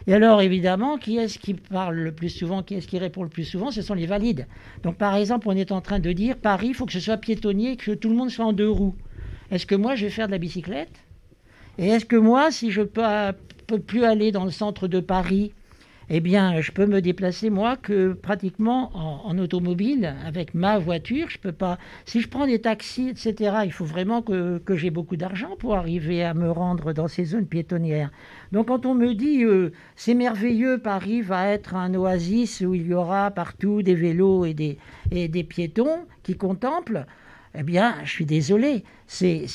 Et 0.08 0.14
alors, 0.14 0.40
évidemment, 0.40 0.98
qui 0.98 1.16
est-ce 1.16 1.38
qui 1.38 1.54
parle 1.54 1.96
le 1.96 2.12
plus 2.12 2.28
souvent 2.28 2.62
Qui 2.62 2.74
est-ce 2.74 2.86
qui 2.86 2.98
répond 2.98 3.24
le 3.24 3.28
plus 3.28 3.44
souvent? 3.44 3.72
Ce 3.72 3.82
sont 3.82 3.94
les 3.94 4.06
valides. 4.06 4.46
Donc, 4.84 4.96
par 4.96 5.16
exemple, 5.16 5.48
on 5.48 5.56
est 5.56 5.72
en 5.72 5.80
train 5.80 5.98
de 5.98 6.12
dire 6.12 6.36
Paris, 6.36 6.68
il 6.68 6.74
faut 6.74 6.86
que 6.86 6.92
ce 6.92 7.00
soit 7.00 7.16
piétonnier, 7.16 7.76
que 7.76 7.92
tout 7.92 8.08
le 8.08 8.14
monde 8.14 8.30
soit 8.30 8.44
en 8.44 8.52
deux 8.52 8.70
roues. 8.70 8.94
Est-ce 9.50 9.66
que 9.66 9.74
moi, 9.74 9.96
je 9.96 10.06
vais 10.06 10.10
faire 10.10 10.26
de 10.26 10.32
la 10.32 10.38
bicyclette? 10.38 10.92
Et 11.78 11.88
est-ce 11.88 12.04
que 12.04 12.16
moi, 12.16 12.52
si 12.52 12.70
je 12.70 12.82
ne 12.82 13.32
peux 13.66 13.80
plus 13.80 14.04
aller 14.04 14.30
dans 14.30 14.44
le 14.44 14.52
centre 14.52 14.86
de 14.86 15.00
Paris 15.00 15.52
eh 16.08 16.20
bien, 16.20 16.60
je 16.60 16.70
peux 16.70 16.86
me 16.86 17.00
déplacer 17.00 17.50
moi 17.50 17.76
que 17.76 18.12
pratiquement 18.12 18.92
en, 18.94 19.36
automobile 19.38 20.14
avec 20.24 20.54
ma 20.54 20.78
voiture. 20.78 21.28
Je 21.28 21.38
peux 21.38 21.52
pas. 21.52 21.78
Si 22.04 22.20
je 22.20 22.28
prends 22.28 22.46
des 22.46 22.60
taxis, 22.60 23.08
etc., 23.08 23.56
il 23.64 23.72
faut 23.72 23.84
vraiment 23.84 24.22
que, 24.22 24.60
j'ai 24.76 24.90
beaucoup 24.90 25.16
d'argent 25.16 25.56
pour 25.58 25.74
arriver 25.74 26.22
à 26.22 26.32
me 26.32 26.48
rendre 26.48 26.92
dans 26.92 27.08
ces 27.08 27.24
zones 27.24 27.46
piétonnières. 27.46 28.12
Donc, 28.52 28.68
quand 28.68 28.86
on 28.86 28.94
me 28.94 29.14
dit 29.14 29.42
euh, 29.42 29.72
c'est 29.96 30.14
merveilleux, 30.14 30.78
Paris 30.78 31.22
va 31.22 31.48
être 31.48 31.74
un 31.74 31.92
oasis 31.94 32.60
où 32.60 32.74
il 32.74 32.86
y 32.86 32.94
aura 32.94 33.32
partout 33.32 33.82
des 33.82 33.96
vélos 33.96 34.44
et 34.44 34.54
des, 34.54 34.78
et 35.10 35.26
des 35.26 35.42
piétons 35.42 36.06
qui 36.22 36.36
contemplent. 36.36 37.06
Eh 37.58 37.64
bien, 37.64 37.96
je 38.04 38.10
suis 38.10 38.26
désolé. 38.26 38.84
C'est 39.08 39.48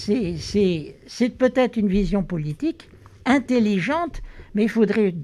peut-être 1.38 1.77
une 1.77 1.88
vision 1.88 2.24
politique 2.24 2.89
intelligente, 3.25 4.22
mais 4.53 4.63
il 4.63 4.70
faudrait 4.70 5.15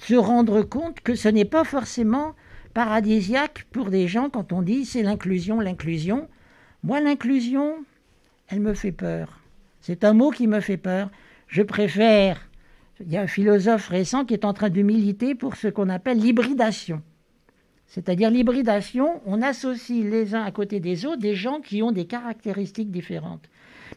se 0.00 0.14
rendre 0.14 0.62
compte 0.62 1.00
que 1.00 1.14
ce 1.14 1.28
n'est 1.28 1.44
pas 1.44 1.64
forcément 1.64 2.34
paradisiaque 2.72 3.66
pour 3.70 3.90
des 3.90 4.08
gens 4.08 4.30
quand 4.30 4.52
on 4.52 4.62
dit 4.62 4.86
c'est 4.86 5.02
l'inclusion, 5.02 5.60
l'inclusion. 5.60 6.26
Moi, 6.82 7.00
l'inclusion, 7.00 7.84
elle 8.48 8.60
me 8.60 8.72
fait 8.72 8.92
peur. 8.92 9.40
C'est 9.82 10.04
un 10.04 10.14
mot 10.14 10.30
qui 10.30 10.46
me 10.46 10.60
fait 10.60 10.78
peur. 10.78 11.10
Je 11.48 11.62
préfère. 11.62 12.48
Il 13.00 13.12
y 13.12 13.18
a 13.18 13.22
un 13.22 13.26
philosophe 13.26 13.88
récent 13.88 14.24
qui 14.24 14.34
est 14.34 14.46
en 14.46 14.54
train 14.54 14.70
de 14.70 14.82
militer 14.82 15.34
pour 15.34 15.56
ce 15.56 15.68
qu'on 15.68 15.90
appelle 15.90 16.18
l'hybridation. 16.18 17.02
C'est-à-dire 17.86 18.30
l'hybridation, 18.30 19.20
on 19.26 19.42
associe 19.42 20.04
les 20.04 20.34
uns 20.34 20.44
à 20.44 20.50
côté 20.50 20.80
des 20.80 21.04
autres 21.04 21.20
des 21.20 21.34
gens 21.34 21.60
qui 21.60 21.82
ont 21.82 21.92
des 21.92 22.06
caractéristiques 22.06 22.90
différentes. 22.90 23.48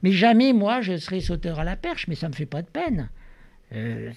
Mais 0.01 0.11
jamais, 0.11 0.51
moi, 0.51 0.81
je 0.81 0.97
serai 0.97 1.21
sauteur 1.21 1.59
à 1.59 1.63
la 1.63 1.75
perche, 1.75 2.07
mais 2.07 2.15
ça 2.15 2.27
ne 2.27 2.31
me 2.31 2.35
fait 2.35 2.45
pas 2.45 2.61
de 2.61 2.67
peine. 2.67 3.09
Euh, 3.73 4.11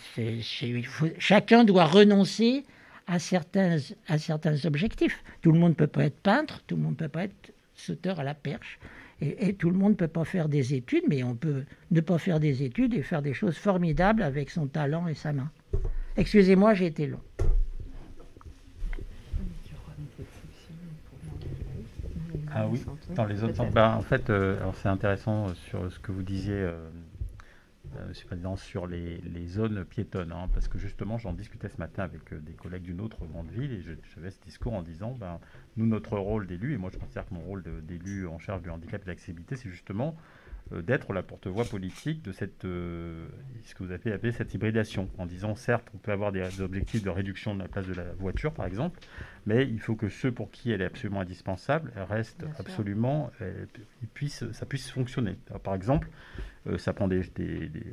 chacun 1.19 1.65
doit 1.65 1.87
renoncer 1.87 2.65
à 3.07 3.19
certains, 3.19 3.79
à 4.09 4.19
certains 4.19 4.65
objectifs. 4.65 5.23
Tout 5.41 5.53
le 5.53 5.59
monde 5.59 5.71
ne 5.71 5.75
peut 5.75 5.87
pas 5.87 6.05
être 6.05 6.19
peintre, 6.19 6.63
tout 6.67 6.77
le 6.77 6.83
monde 6.83 6.93
ne 6.93 6.97
peut 6.97 7.09
pas 7.09 7.25
être 7.25 7.53
sauteur 7.75 8.21
à 8.21 8.25
la 8.25 8.35
perche, 8.35 8.79
et, 9.21 9.55
tout 9.55 9.71
le 9.71 9.77
monde 9.79 9.93
ne 9.93 9.97
peut 9.97 10.09
pas 10.09 10.25
faire 10.25 10.49
des 10.49 10.75
études, 10.75 11.05
mais 11.09 11.23
on 11.23 11.35
peut 11.35 11.65
ne 11.91 12.01
pas 12.01 12.19
faire 12.19 12.39
des 12.39 12.63
études 12.63 12.93
et 12.93 13.03
faire 13.03 13.23
des 13.23 13.33
choses 13.33 13.57
formidables 13.57 14.23
avec 14.23 14.51
son 14.51 14.67
talent 14.67 15.09
et 15.09 15.15
sa 15.15 15.33
main. 15.33 15.51
Excusez-moi, 16.19 16.75
j'ai 16.75 16.87
été 16.87 17.07
long. 17.07 17.21
Ah 22.55 22.67
oui, 22.69 22.83
dans 23.15 23.25
les 23.25 23.43
autres. 23.45 23.65
Ben, 23.71 23.95
en 23.97 24.03
fait, 24.03 24.31
euh, 24.31 24.59
c'est 24.83 24.89
intéressant 24.89 25.55
sur 25.55 25.91
ce 25.91 25.99
que 25.99 26.13
vous 26.13 26.23
disiez. 26.23 26.55
Euh, 26.55 26.89
Monsieur 28.09 28.25
le 28.25 28.29
Président, 28.29 28.57
sur 28.57 28.87
les, 28.87 29.47
zones 29.47 29.85
piétonnes, 29.85 30.33
hein, 30.33 30.49
parce 30.53 30.69
que 30.69 30.79
justement, 30.79 31.19
j'en 31.19 31.33
discutais 31.33 31.69
ce 31.69 31.79
matin 31.79 32.05
avec 32.05 32.33
euh, 32.33 32.41
des 32.41 32.53
collègues 32.53 32.83
d'une 32.83 33.01
autre 33.01 33.25
grande 33.27 33.51
ville, 33.51 33.73
et 33.73 33.83
j'avais 34.15 34.31
ce 34.31 34.41
discours 34.41 34.75
en 34.75 34.83
disant, 34.83 35.13
ben, 35.13 35.39
nous, 35.77 35.87
notre 35.87 36.19
rôle 36.19 36.47
d'élu, 36.47 36.75
et 36.75 36.79
moi 36.79 36.91
je 36.93 36.99
considère 36.99 37.27
que 37.27 37.35
mon 37.35 37.41
rôle 37.41 37.63
d'élu 37.85 38.27
en 38.27 38.39
charge 38.39 38.63
du 38.63 38.71
handicap 38.71 39.01
et 39.03 39.05
de 39.05 39.11
l'accessibilité, 39.11 39.57
c'est 39.57 39.71
justement 39.71 40.17
d'être 40.73 41.13
la 41.13 41.23
porte-voix 41.23 41.65
politique 41.65 42.23
de 42.23 42.33
cette, 42.33 42.63
ce 42.63 43.75
que 43.75 43.85
vous 43.85 43.93
avez 43.93 44.13
appelé 44.13 44.33
cette 44.33 44.53
hybridation, 44.53 45.09
en 45.19 45.27
disant, 45.27 45.55
certes, 45.55 45.87
on 45.95 45.99
peut 45.99 46.13
avoir 46.13 46.33
des, 46.33 46.61
objectifs 46.61 47.03
de 47.03 47.11
réduction 47.11 47.55
de 47.55 47.61
la 47.61 47.69
place 47.69 47.87
de 47.87 47.95
la 47.95 48.13
voiture, 48.19 48.53
par 48.53 48.67
exemple, 48.67 48.99
mais 49.47 49.65
il 49.65 49.79
faut 49.79 49.95
que 49.95 50.09
ceux 50.09 50.33
pour 50.33 50.51
qui 50.51 50.73
elle 50.73 50.83
est 50.83 50.87
absolument 50.87 51.21
indispensable 51.21 51.93
restent 52.09 52.47
absolument, 52.59 53.31
puissent, 54.15 54.51
ça 54.53 54.67
puisse 54.67 54.91
fonctionner. 54.91 55.37
par 55.63 55.75
exemple, 55.75 56.09
euh, 56.69 56.79
ça 56.79 56.93
prend 56.93 57.09
des, 57.09 57.23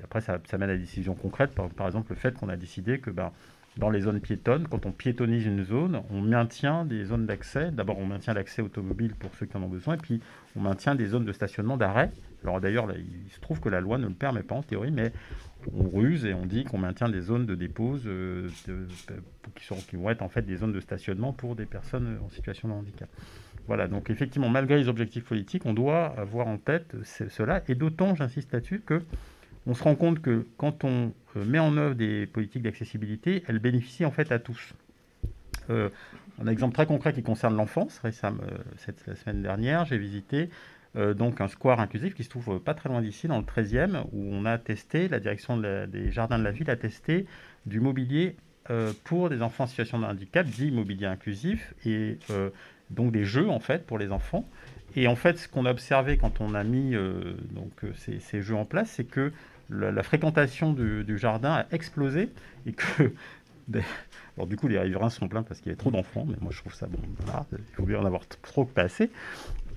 après, 0.04 0.22
ça, 0.22 0.40
mène 0.58 0.70
à 0.70 0.74
des 0.74 0.80
décisions 0.80 1.16
concrètes. 1.16 1.52
Par, 1.52 1.88
exemple, 1.88 2.12
le 2.12 2.16
fait 2.16 2.36
qu'on 2.38 2.50
a 2.50 2.56
décidé 2.56 3.00
que 3.00 3.10
ben, 3.10 3.32
dans 3.78 3.90
les 3.90 4.02
zones 4.02 4.20
piétonnes, 4.20 4.68
quand 4.68 4.86
on 4.86 4.92
piétonise 4.92 5.46
une 5.46 5.64
zone, 5.64 6.02
on 6.10 6.22
maintient 6.22 6.86
des 6.86 7.06
zones 7.06 7.26
d'accès. 7.26 7.72
D'abord, 7.72 8.00
on 8.00 8.06
maintient 8.06 8.34
l'accès 8.34 8.62
automobile 8.62 9.14
pour 9.16 9.34
ceux 9.36 9.46
qui 9.46 9.58
en 9.58 9.64
ont 9.64 9.70
besoin, 9.70 9.96
et 9.96 9.98
puis 9.98 10.22
on 10.56 10.62
maintient 10.62 10.96
des 10.96 11.08
zones 11.08 11.26
de 11.26 11.32
stationnement 11.32 11.78
d'arrêt. 11.78 12.12
Alors 12.44 12.60
d'ailleurs, 12.62 12.88
il 12.96 13.32
se 13.32 13.40
trouve 13.40 13.60
que 13.60 13.70
la 13.70 13.82
loi 13.82 13.98
ne 13.98 14.08
le 14.08 14.14
permet 14.14 14.44
pas 14.44 14.56
en 14.56 14.64
théorie, 14.64 14.92
mais 14.92 15.12
on 15.74 15.90
ruse 15.90 16.26
et 16.26 16.34
on 16.34 16.46
dit 16.46 16.64
qu'on 16.66 16.78
maintient 16.78 17.10
des 17.10 17.22
zones 17.22 17.46
de 17.46 17.56
dépose 17.56 18.04
euh, 18.06 18.50
qui, 19.56 19.66
sont, 19.66 19.76
qui 19.76 19.96
vont 19.96 20.10
être 20.10 20.22
en 20.22 20.30
fait 20.30 20.42
des 20.42 20.58
zones 20.58 20.74
de 20.74 20.80
stationnement 20.80 21.32
pour 21.34 21.56
des 21.56 21.66
personnes 21.66 22.20
en 22.24 22.30
situation 22.30 22.68
de 22.68 22.74
handicap. 22.74 23.10
Voilà, 23.68 23.88
donc 23.88 24.10
effectivement, 24.10 24.50
malgré 24.50 24.78
les 24.78 24.90
objectifs 24.90 25.24
politiques, 25.24 25.66
on 25.66 25.74
doit 25.74 26.08
avoir 26.18 26.48
en 26.48 26.58
tête 26.58 26.96
cela, 27.04 27.64
et 27.70 27.76
d'autant, 27.76 28.14
j'insiste 28.16 28.52
là-dessus, 28.52 28.82
que 28.86 29.02
on 29.66 29.74
se 29.74 29.84
rend 29.84 29.96
compte 29.96 30.22
que 30.22 30.46
quand 30.58 30.84
on 30.84 31.14
euh, 31.38 31.46
met 31.46 31.60
en 31.60 31.78
œuvre 31.78 31.96
des 31.96 32.28
politiques 32.28 32.64
d'accessibilité, 32.64 33.44
elles 33.48 33.60
bénéficient 33.60 34.06
en 34.06 34.12
fait 34.12 34.32
à 34.32 34.40
tous. 34.40 34.74
Euh, 35.70 35.90
un 36.42 36.48
exemple 36.48 36.74
très 36.74 36.86
concret 36.86 37.14
qui 37.14 37.24
concerne 37.24 37.56
l'enfance, 37.56 38.00
récemment, 38.00 38.42
euh, 38.44 38.58
cette 38.78 39.06
la 39.08 39.16
semaine 39.16 39.42
dernière, 39.42 39.86
j'ai 39.86 39.98
visité 39.98 40.50
donc 40.96 41.42
un 41.42 41.48
square 41.48 41.80
inclusif 41.80 42.14
qui 42.14 42.24
se 42.24 42.30
trouve 42.30 42.60
pas 42.60 42.74
très 42.74 42.90
loin 42.90 43.02
d'ici, 43.02 43.28
dans 43.28 43.38
le 43.38 43.44
13e, 43.44 44.04
où 44.12 44.30
on 44.32 44.46
a 44.46 44.58
testé, 44.58 45.08
la 45.08 45.20
direction 45.20 45.58
des 45.58 46.12
jardins 46.12 46.38
de 46.38 46.44
la 46.44 46.52
ville 46.52 46.70
a 46.70 46.76
testé 46.76 47.26
du 47.66 47.80
mobilier 47.80 48.36
pour 49.04 49.30
des 49.30 49.42
enfants 49.42 49.64
en 49.64 49.68
situation 49.68 50.00
de 50.00 50.06
handicap, 50.06 50.46
dit 50.46 50.70
mobilier 50.70 51.08
inclusif, 51.08 51.74
et 51.86 52.20
donc 52.92 53.12
des 53.12 53.26
jeux 53.26 53.50
en 53.50 53.60
fait 53.60 53.86
pour 53.86 53.98
les 53.98 54.12
enfants. 54.12 54.48
Et 54.96 55.08
en 55.08 55.16
fait, 55.16 55.40
ce 55.40 55.48
qu'on 55.48 55.66
a 55.66 55.72
observé 55.72 56.18
quand 56.18 56.40
on 56.40 56.54
a 56.54 56.64
mis 56.64 56.96
euh, 56.96 57.36
donc, 57.52 57.72
euh, 57.84 57.94
ces, 58.20 58.42
jeux 58.42 58.56
en 58.56 58.66
place, 58.66 58.92
c'est 58.92 59.04
que 59.04 59.32
la, 59.70 60.04
fréquentation 60.04 60.74
du, 60.74 61.18
jardin 61.18 61.54
a 61.54 61.66
explosé 61.72 62.30
et 62.66 62.74
que. 62.74 63.12
Alors, 64.36 64.48
du 64.48 64.58
coup, 64.58 64.68
les 64.68 64.80
riverains 64.80 65.10
sont 65.10 65.28
pleins 65.28 65.44
parce 65.44 65.60
qu'il 65.60 65.68
y 65.68 65.70
avait 65.70 65.80
trop 65.80 65.92
d'enfants, 65.92 66.26
mais 66.28 66.36
moi 66.42 66.52
je 66.52 66.58
trouve 66.58 66.74
ça 66.74 66.88
bon. 66.88 66.98
il 67.52 67.76
faut 67.76 67.86
bien 67.86 68.00
en 68.00 68.06
avoir 68.06 68.28
trop 68.42 68.66
que 68.66 68.74
pas 68.74 68.82
assez. 68.82 69.12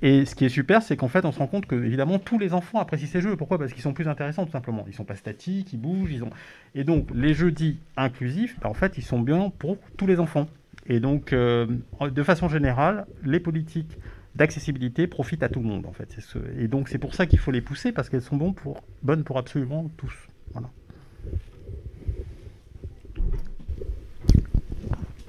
Et 0.03 0.27
ce 0.27 0.35
qui 0.35 0.45
est 0.45 0.51
super, 0.51 0.83
c'est 0.83 0.97
qu'en 0.97 1.09
fait, 1.09 1.25
on 1.25 1.33
se 1.33 1.39
rend 1.39 1.47
compte 1.47 1.67
que 1.67 1.75
évidemment 1.75 2.19
tous 2.19 2.39
les 2.39 2.53
enfants 2.53 2.81
apprécient 2.81 3.09
ces 3.09 3.21
jeux. 3.21 3.37
Pourquoi? 3.37 3.59
Parce 3.59 3.73
qu'ils 3.73 3.83
sont 3.83 3.95
plus 3.95 4.09
intéressants, 4.09 4.45
tout 4.45 4.53
simplement. 4.53 4.85
Ils 4.89 4.95
sont 4.95 5.05
pas 5.05 5.17
statiques, 5.17 5.73
ils 5.73 5.81
bougent, 5.81 6.13
ils 6.13 6.23
ont. 6.23 6.31
Et 6.75 6.85
donc, 6.85 7.09
les 7.15 7.35
jeux 7.35 7.51
dits 7.51 7.79
inclusifs, 7.97 8.59
ben, 8.61 8.69
en 8.69 8.75
fait, 8.75 8.99
ils 8.99 9.05
sont 9.05 9.21
bien 9.21 9.51
pour 9.59 9.79
tous 9.97 10.07
les 10.07 10.21
enfants. 10.21 10.49
Et 10.89 11.01
donc, 11.01 11.33
euh, 11.33 11.67
de 12.01 12.23
façon 12.23 12.49
générale, 12.49 13.07
les 13.25 13.41
politiques 13.41 13.97
d'accessibilité 14.35 15.07
profitent 15.07 15.43
à 15.43 15.49
tout 15.49 15.61
le 15.61 15.67
monde, 15.67 15.87
en 15.87 15.93
fait. 15.93 16.15
Et 16.59 16.69
donc, 16.69 16.89
c'est 16.89 16.99
pour 16.99 17.15
ça 17.15 17.27
qu'il 17.27 17.39
faut 17.39 17.51
les 17.51 17.63
pousser, 17.63 17.91
parce 17.91 18.11
qu'elles 18.11 18.23
sont 18.23 18.37
bonnes 18.37 18.55
pour, 18.55 18.83
bonnes 19.03 19.25
pour 19.25 19.39
absolument 19.39 19.91
tous. 19.97 20.13
Voilà. 20.53 20.69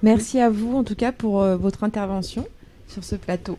Merci 0.03 0.39
à 0.39 0.49
vous, 0.49 0.75
en 0.75 0.83
tout 0.83 0.95
cas, 0.95 1.11
pour 1.11 1.41
euh, 1.41 1.55
votre 1.55 1.83
intervention 1.83 2.45
sur 2.87 3.03
ce 3.03 3.15
plateau. 3.15 3.57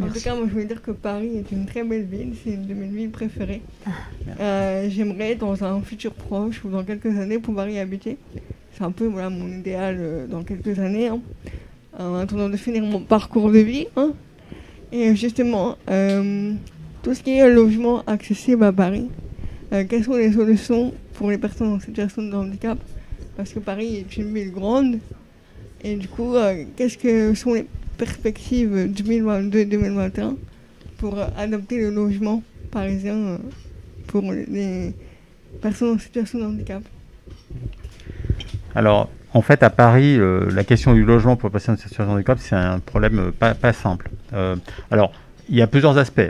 En 0.00 0.08
tout 0.08 0.20
cas, 0.20 0.34
moi, 0.34 0.46
je 0.48 0.54
veux 0.54 0.64
dire 0.64 0.82
que 0.82 0.90
Paris 0.90 1.38
est 1.38 1.52
une 1.52 1.66
très 1.66 1.84
belle 1.84 2.04
ville. 2.04 2.32
C'est 2.42 2.50
une 2.50 2.66
de 2.66 2.74
mes 2.74 2.88
villes 2.88 3.10
préférées. 3.10 3.62
Euh, 4.40 4.88
j'aimerais, 4.90 5.36
dans 5.36 5.62
un 5.62 5.80
futur 5.82 6.12
proche 6.12 6.64
ou 6.64 6.70
dans 6.70 6.82
quelques 6.82 7.16
années, 7.16 7.38
pouvoir 7.38 7.68
y 7.68 7.78
habiter 7.78 8.18
c'est 8.76 8.84
un 8.84 8.90
peu 8.90 9.06
voilà, 9.06 9.30
mon 9.30 9.48
idéal 9.48 9.96
euh, 9.98 10.26
dans 10.26 10.42
quelques 10.42 10.78
années, 10.78 11.08
hein, 11.08 11.20
en 11.98 12.16
attendant 12.16 12.48
de 12.48 12.56
finir 12.56 12.82
mon 12.82 13.00
parcours 13.00 13.50
de 13.50 13.58
vie. 13.58 13.86
Hein. 13.96 14.12
Et 14.92 15.14
justement, 15.14 15.76
euh, 15.90 16.52
tout 17.02 17.14
ce 17.14 17.22
qui 17.22 17.38
est 17.38 17.48
logement 17.52 18.02
accessible 18.06 18.64
à 18.64 18.72
Paris, 18.72 19.08
euh, 19.72 19.84
quelles 19.88 20.04
sont 20.04 20.16
les 20.16 20.32
solutions 20.32 20.92
pour 21.14 21.30
les 21.30 21.38
personnes 21.38 21.68
en 21.68 21.80
situation 21.80 22.22
de 22.22 22.34
handicap? 22.34 22.78
Parce 23.36 23.52
que 23.52 23.60
Paris 23.60 23.96
est 23.96 24.16
une 24.16 24.32
ville 24.32 24.52
grande. 24.52 24.98
Et 25.82 25.96
du 25.96 26.08
coup, 26.08 26.34
qu'est-ce 26.76 26.96
que 26.96 27.34
sont 27.34 27.52
les 27.52 27.66
perspectives 27.96 28.90
2022-2021 28.94 30.36
pour 30.98 31.18
adopter 31.36 31.78
le 31.78 31.90
logement 31.90 32.42
parisien 32.70 33.38
pour 34.06 34.32
les 34.32 34.92
personnes 35.60 35.96
en 35.96 35.98
situation 35.98 36.38
de 36.38 36.44
handicap 36.44 36.82
alors, 38.74 39.08
en 39.32 39.42
fait, 39.42 39.62
à 39.62 39.70
Paris, 39.70 40.16
euh, 40.18 40.50
la 40.50 40.64
question 40.64 40.94
du 40.94 41.04
logement 41.04 41.36
pour 41.36 41.48
les 41.48 41.52
personnes 41.52 41.74
en 41.74 41.78
situation 41.78 42.06
de 42.06 42.10
handicap, 42.10 42.38
c'est 42.40 42.56
un 42.56 42.80
problème 42.80 43.32
euh, 43.42 43.54
pas, 43.54 43.72
simple. 43.72 44.10
Euh, 44.32 44.56
alors, 44.90 45.12
il 45.48 45.56
y 45.56 45.62
a 45.62 45.66
plusieurs 45.66 45.98
aspects. 45.98 46.20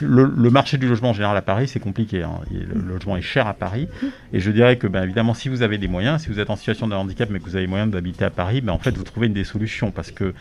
le, 0.00 0.50
marché 0.50 0.78
du 0.78 0.88
logement 0.88 1.10
en 1.10 1.12
général 1.12 1.36
à 1.36 1.42
Paris, 1.42 1.68
c'est 1.68 1.80
compliqué. 1.80 2.22
Hein. 2.22 2.40
Le, 2.50 2.80
logement 2.80 3.16
est 3.16 3.22
cher 3.22 3.46
à 3.46 3.54
Paris. 3.54 3.88
Et 4.32 4.40
je 4.40 4.50
dirais 4.50 4.76
que, 4.76 4.86
ben, 4.86 5.04
évidemment, 5.04 5.34
si 5.34 5.48
vous 5.48 5.62
avez 5.62 5.78
des 5.78 5.88
moyens, 5.88 6.22
si 6.22 6.28
vous 6.28 6.40
êtes 6.40 6.50
en 6.50 6.56
situation 6.56 6.88
de 6.88 6.94
handicap, 6.94 7.28
mais 7.30 7.38
que 7.38 7.44
vous 7.44 7.56
avez 7.56 7.66
moyen 7.66 7.86
d'habiter 7.86 8.24
à 8.24 8.30
Paris, 8.30 8.60
ben, 8.60 8.72
en 8.72 8.78
fait, 8.78 8.96
vous 8.96 9.04
trouvez 9.04 9.26
une 9.26 9.32
des 9.32 9.44
solutions. 9.44 9.90
Parce 9.90 10.10
qu'il 10.10 10.32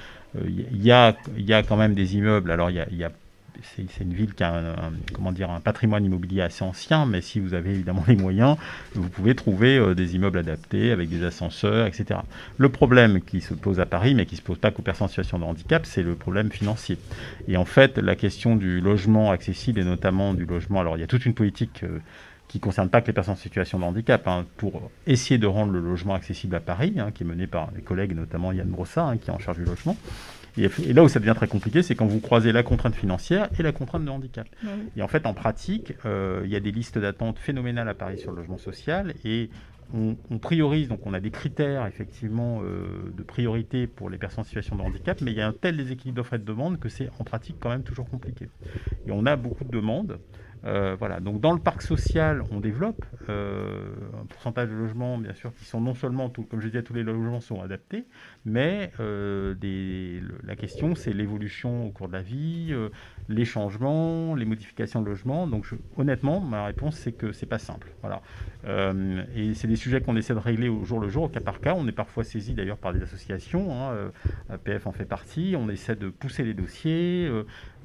il 0.46 0.84
y, 0.84 0.92
a, 0.92 1.16
y 1.38 1.54
a 1.54 1.64
quand 1.64 1.78
même 1.78 1.94
des 1.94 2.16
immeubles. 2.16 2.52
Alors, 2.52 2.70
il 2.72 2.98
y 2.98 3.04
a 3.04 3.12
c'est 3.64 4.04
une 4.04 4.14
ville 4.14 4.34
qui 4.34 4.44
a 4.44 4.54
un, 4.54 5.60
patrimoine 5.60 6.06
immobilier 6.06 6.42
assez 6.42 6.64
ancien, 6.64 7.06
mais 7.06 7.22
si 7.22 7.40
vous 7.40 7.54
avez 7.54 7.72
évidemment 7.72 8.04
les 8.08 8.16
moyens, 8.16 8.58
vous 8.96 9.10
pouvez 9.10 9.36
trouver 9.36 9.78
euh, 9.78 9.94
des 9.94 10.16
immeubles 10.16 10.38
adaptés 10.38 10.92
avec 10.92 11.10
des 11.10 11.24
ascenseurs, 11.24 11.88
etc. 11.88 12.22
Le 12.58 12.70
problème 12.70 13.22
qui 13.22 13.42
se 13.42 13.54
pose 13.54 13.80
à 13.80 13.86
Paris, 13.86 14.16
mais 14.16 14.26
qui 14.26 14.36
ne 14.36 14.40
se 14.40 14.44
pose 14.44 14.58
pas 14.58 14.72
qu'aux 14.72 14.82
personnes 14.82 15.06
en 15.06 15.10
situation 15.10 15.40
de 15.40 15.44
handicap, 15.44 15.86
c'est 15.86 16.04
le 16.04 16.16
problème 16.16 16.52
financier. 16.52 16.98
Et 17.48 17.58
en 17.58 17.66
fait, 17.66 17.98
la 17.98 18.16
question 18.16 18.56
du 18.56 18.82
logement 18.82 19.32
accessible 19.32 19.80
et 19.80 19.86
notamment 19.86 20.34
du 20.34 20.46
logement, 20.46 20.80
alors 20.80 20.98
il 20.98 21.02
y 21.02 21.04
a 21.04 21.08
toute 21.08 21.26
une 21.26 21.34
politique 21.34 21.84
euh, 21.84 22.00
qui 22.50 22.58
ne 22.58 22.64
concerne 22.64 22.90
pas 22.90 23.00
que 23.00 23.08
les 23.08 23.14
personnes 23.14 23.36
en 23.36 23.38
situation 23.38 23.80
de 23.80 23.84
handicap, 23.84 24.28
hein, 24.28 24.46
pour 24.58 24.92
essayer 25.06 25.38
de 25.38 25.48
rendre 25.48 25.72
le 25.72 25.80
logement 25.80 26.16
accessible 26.16 26.56
à 26.56 26.60
Paris, 26.60 26.96
hein, 26.98 27.12
qui 27.14 27.24
est 27.24 27.26
mené 27.26 27.46
par 27.46 27.70
les 27.76 27.82
collègues, 27.82 28.16
notamment 28.16 28.52
Yann 28.52 28.68
Brossa, 28.68 29.04
hein, 29.04 29.18
qui 29.18 29.30
est 29.30 29.34
en 29.34 29.40
charge 29.40 29.58
du 29.58 29.66
logement. 29.66 29.96
Et, 30.64 30.94
là 30.94 31.04
où 31.04 31.10
ça 31.10 31.20
devient 31.20 31.34
très 31.36 31.48
compliqué, 31.48 31.84
c'est 31.84 31.96
quand 31.96 32.06
vous 32.06 32.20
croisez 32.20 32.52
la 32.52 32.64
contrainte 32.64 32.96
financière 32.96 33.50
et 33.58 33.64
la 33.64 33.72
contrainte 33.72 34.06
de 34.06 34.10
handicap. 34.10 34.48
Et 34.96 35.02
en 35.02 35.08
fait, 35.08 35.26
en 35.26 35.34
pratique, 35.34 35.94
euh, 36.06 36.42
il 36.46 36.52
y 36.52 36.56
a 36.56 36.60
des 36.60 36.72
listes 36.72 36.98
d'attente 36.98 37.40
phénoménales 37.40 37.90
à 37.90 37.94
Paris 37.94 38.20
sur 38.20 38.32
le 38.32 38.38
logement 38.38 38.58
social 38.58 39.14
et 39.24 39.50
on, 39.94 40.38
priorise, 40.38 40.88
donc 40.88 41.00
on 41.06 41.14
a 41.14 41.20
des 41.20 41.32
critères 41.32 41.88
effectivement 41.88 42.62
euh, 42.64 43.12
de 43.16 43.24
priorité 43.24 43.88
pour 43.88 44.10
les 44.10 44.18
personnes 44.20 44.42
en 44.42 44.46
situation 44.46 44.76
de 44.76 44.82
handicap, 44.82 45.20
mais 45.22 45.32
il 45.32 45.38
y 45.38 45.42
a 45.42 45.48
un 45.48 45.54
tel 45.54 45.78
déséquilibre 45.78 46.18
d'offres 46.18 46.36
et 46.36 46.38
de 46.38 46.44
demande 46.44 46.80
que 46.80 46.90
c'est 46.90 47.10
en 47.20 47.24
pratique 47.24 47.56
quand 47.60 47.70
même 47.70 47.84
toujours 47.84 48.08
compliqué. 48.08 48.50
Et 49.08 49.12
on 49.12 49.26
a 49.26 49.36
beaucoup 49.36 49.64
de 49.64 49.72
demandes. 49.72 50.20
Euh, 50.66 50.96
voilà. 50.98 51.20
Donc 51.20 51.40
dans 51.40 51.54
le 51.54 51.60
parc 51.60 51.82
social, 51.82 52.44
on 52.52 52.60
développe 52.60 53.06
euh, 53.30 53.88
un 54.22 54.26
pourcentage 54.26 54.70
de 54.70 54.74
logements, 54.74 55.18
bien 55.18 55.34
sûr, 55.34 55.54
qui 55.56 55.66
sont 55.66 55.82
non 55.82 55.94
seulement, 55.94 56.30
comme 56.30 56.60
je 56.60 56.68
disais, 56.68 56.84
tous 56.84 56.94
les 56.94 57.04
logements 57.04 57.40
sont 57.40 57.62
adaptés, 57.62 58.06
mais 58.46 58.92
euh, 59.00 59.56
la 60.44 60.56
question, 60.56 60.96
c'est 60.96 61.14
l'évolution 61.14 61.88
au 61.88 61.92
cours 61.92 62.08
de 62.08 62.14
la 62.14 62.22
vie, 62.22 62.74
les 63.30 63.46
changements, 63.46 64.36
les 64.36 64.46
modifications 64.46 65.02
de 65.02 65.08
logement. 65.08 65.48
Donc 65.48 65.66
honnêtement, 65.98 66.40
ma 66.40 66.66
réponse, 66.66 66.96
c'est 66.96 67.12
que 67.12 67.32
c'est 67.32 67.46
pas 67.46 67.60
simple. 67.60 67.92
Voilà. 68.02 68.22
et 69.36 69.54
c'est 69.54 69.68
des 69.68 69.76
sujets 69.76 70.02
qu'on 70.02 70.16
essaie 70.16 70.34
de 70.34 70.40
régler 70.40 70.70
au 70.70 70.84
jour 70.84 71.00
le 71.00 71.10
jour, 71.10 71.24
au 71.24 71.30
cas 71.30 71.40
par 71.40 71.60
cas. 71.60 71.74
On 71.76 71.88
est 71.88 71.94
parfois 71.94 72.24
saisi 72.24 72.54
d'ailleurs 72.54 72.78
par 72.78 72.94
des 72.94 73.02
associations. 73.02 73.72
Hein, 73.72 74.12
APF 74.50 74.88
en 74.88 74.92
fait 74.92 75.06
partie. 75.06 75.56
On 75.58 75.70
essaie 75.70 75.96
de 75.96 76.10
pousser 76.10 76.44
les 76.44 76.54
dossiers. 76.54 77.30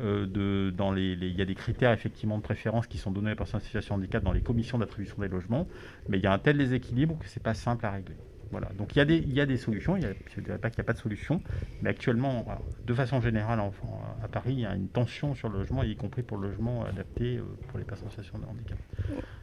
de, 0.01 0.73
dans 0.77 0.93
les, 0.93 1.13
il 1.13 1.37
y 1.37 1.43
a 1.43 1.45
des 1.45 1.55
critères 1.55 1.93
effectivement 1.93 2.39
de 2.39 2.43
préférence 2.43 2.64
qui 2.89 2.99
sont 2.99 3.11
données 3.11 3.33
aux 3.33 3.37
personnes 3.37 3.61
en 3.61 3.65
situation 3.65 3.97
de 3.97 4.03
handicap 4.03 4.23
dans 4.23 4.33
les 4.33 4.41
commissions 4.41 4.79
d'attribution 4.79 5.17
des 5.19 5.29
logements, 5.29 5.67
mais 6.09 6.19
il 6.19 6.25
y 6.25 6.27
a 6.27 6.33
un 6.33 6.39
tel 6.39 6.59
déséquilibre 6.59 7.19
que 7.19 7.29
ce 7.29 7.39
n'est 7.39 7.43
pas 7.43 7.55
simple 7.55 7.87
à 7.87 7.91
régler. 7.91 8.17
Voilà. 8.51 8.69
Donc 8.79 8.95
il 8.95 8.99
y, 8.99 9.03
a 9.03 9.05
des, 9.05 9.17
il 9.17 9.33
y 9.33 9.41
a 9.41 9.47
des 9.47 9.57
solutions, 9.57 9.97
je 10.01 10.07
ne 10.07 10.45
dirais 10.45 10.59
pas 10.59 10.71
qu'il 10.71 10.79
n'y 10.79 10.85
a 10.85 10.87
pas 10.87 10.93
de 10.93 10.99
solution, 10.99 11.43
mais 11.83 11.91
actuellement, 11.91 12.47
de 12.87 12.95
façon 12.95 13.21
générale, 13.21 13.59
à 14.23 14.29
Paris, 14.29 14.53
il 14.53 14.61
y 14.61 14.67
a 14.67 14.75
une 14.75 14.87
tension 14.87 15.35
sur 15.35 15.49
le 15.49 15.59
logement, 15.59 15.83
y 15.83 15.97
compris 15.97 16.23
pour 16.23 16.39
le 16.39 16.49
logement 16.49 16.85
adapté 16.85 17.39
euh, 17.39 17.43
pour 17.69 17.79
les 17.79 17.85
personnes 17.85 18.07
en 18.07 18.11
situation 18.11 18.39
de 18.39 18.45
handicap. 18.45 18.79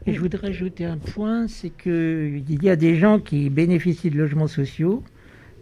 Et 0.05 0.13
je 0.13 0.19
voudrais 0.21 0.47
ajouter 0.47 0.85
un 0.85 0.97
point, 0.97 1.47
c'est 1.47 1.71
qu'il 1.71 2.63
y 2.63 2.69
a 2.69 2.75
des 2.75 2.95
gens 2.95 3.19
qui 3.19 3.49
bénéficient 3.49 4.11
de 4.11 4.17
logements 4.17 4.47
sociaux, 4.47 5.03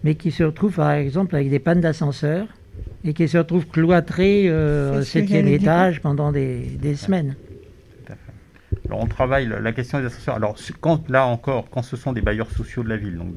mais 0.04 0.16
qui 0.16 0.32
se 0.32 0.44
retrouvent 0.44 0.76
par 0.76 0.92
exemple 0.92 1.36
avec 1.36 1.50
des 1.50 1.60
pannes 1.60 1.82
d'ascenseur 1.82 2.48
et 3.04 3.14
qui 3.14 3.28
se 3.28 3.38
retrouvent 3.38 3.68
cloîtrés 3.68 4.44
euh, 4.48 5.00
au 5.00 5.04
septième 5.04 5.48
étage 5.48 6.02
pendant 6.02 6.32
des, 6.32 6.60
des 6.80 6.96
semaines. 6.96 7.36
Alors 8.90 9.04
on 9.04 9.08
travaille 9.08 9.46
la 9.48 9.72
question 9.72 10.00
des 10.00 10.08
ascenseurs. 10.08 10.36
Alors 10.36 10.56
quand 10.82 11.10
là 11.10 11.28
encore, 11.28 11.70
quand 11.70 11.84
ce 11.84 11.96
sont 11.96 12.12
des 12.12 12.22
bailleurs 12.22 12.50
sociaux 12.50 12.82
de 12.82 12.90
la 12.90 12.98
ville, 12.98 13.18
donc 13.18 13.36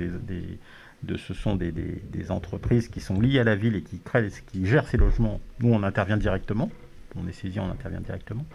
ce 1.18 1.34
sont 1.34 1.56
des, 1.56 2.30
entreprises 2.30 2.88
qui 2.88 3.00
sont 3.00 3.20
liées 3.20 3.38
à 3.38 3.44
la 3.44 3.54
ville 3.54 3.76
et 3.76 3.82
qui 3.82 4.66
gèrent 4.66 4.88
ces 4.88 4.96
logements, 4.96 5.40
nous 5.60 5.70
on 5.74 5.82
intervient 5.82 6.16
directement. 6.16 6.70
On 7.16 7.28
est 7.28 7.32
saisi, 7.32 7.60
on 7.60 7.70
intervient 7.70 8.00
directement. 8.00 8.46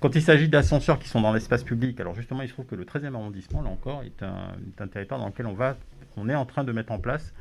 Quand 0.00 0.14
il 0.14 0.20
s'agit 0.20 0.50
d'ascenseurs 0.50 0.98
qui 0.98 1.08
sont 1.08 1.22
dans 1.22 1.32
l'espace 1.32 1.62
public, 1.62 1.98
alors 1.98 2.14
justement 2.14 2.42
il 2.42 2.48
se 2.48 2.52
trouve 2.52 2.66
que 2.66 2.74
le 2.74 2.84
13e 2.84 3.14
arrondissement, 3.14 3.62
là 3.62 3.70
encore, 3.70 4.02
est 4.02 4.22
un, 4.22 4.48
est 4.76 4.82
un 4.82 4.86
territoire 4.86 5.18
dans 5.18 5.28
lequel 5.28 5.46
on 5.46 5.54
va, 5.54 5.78
on 6.18 6.28
est 6.28 6.34
en 6.34 6.44
train 6.44 6.62
de 6.62 6.72
mettre 6.72 6.92
en 6.92 6.98
place 6.98 7.32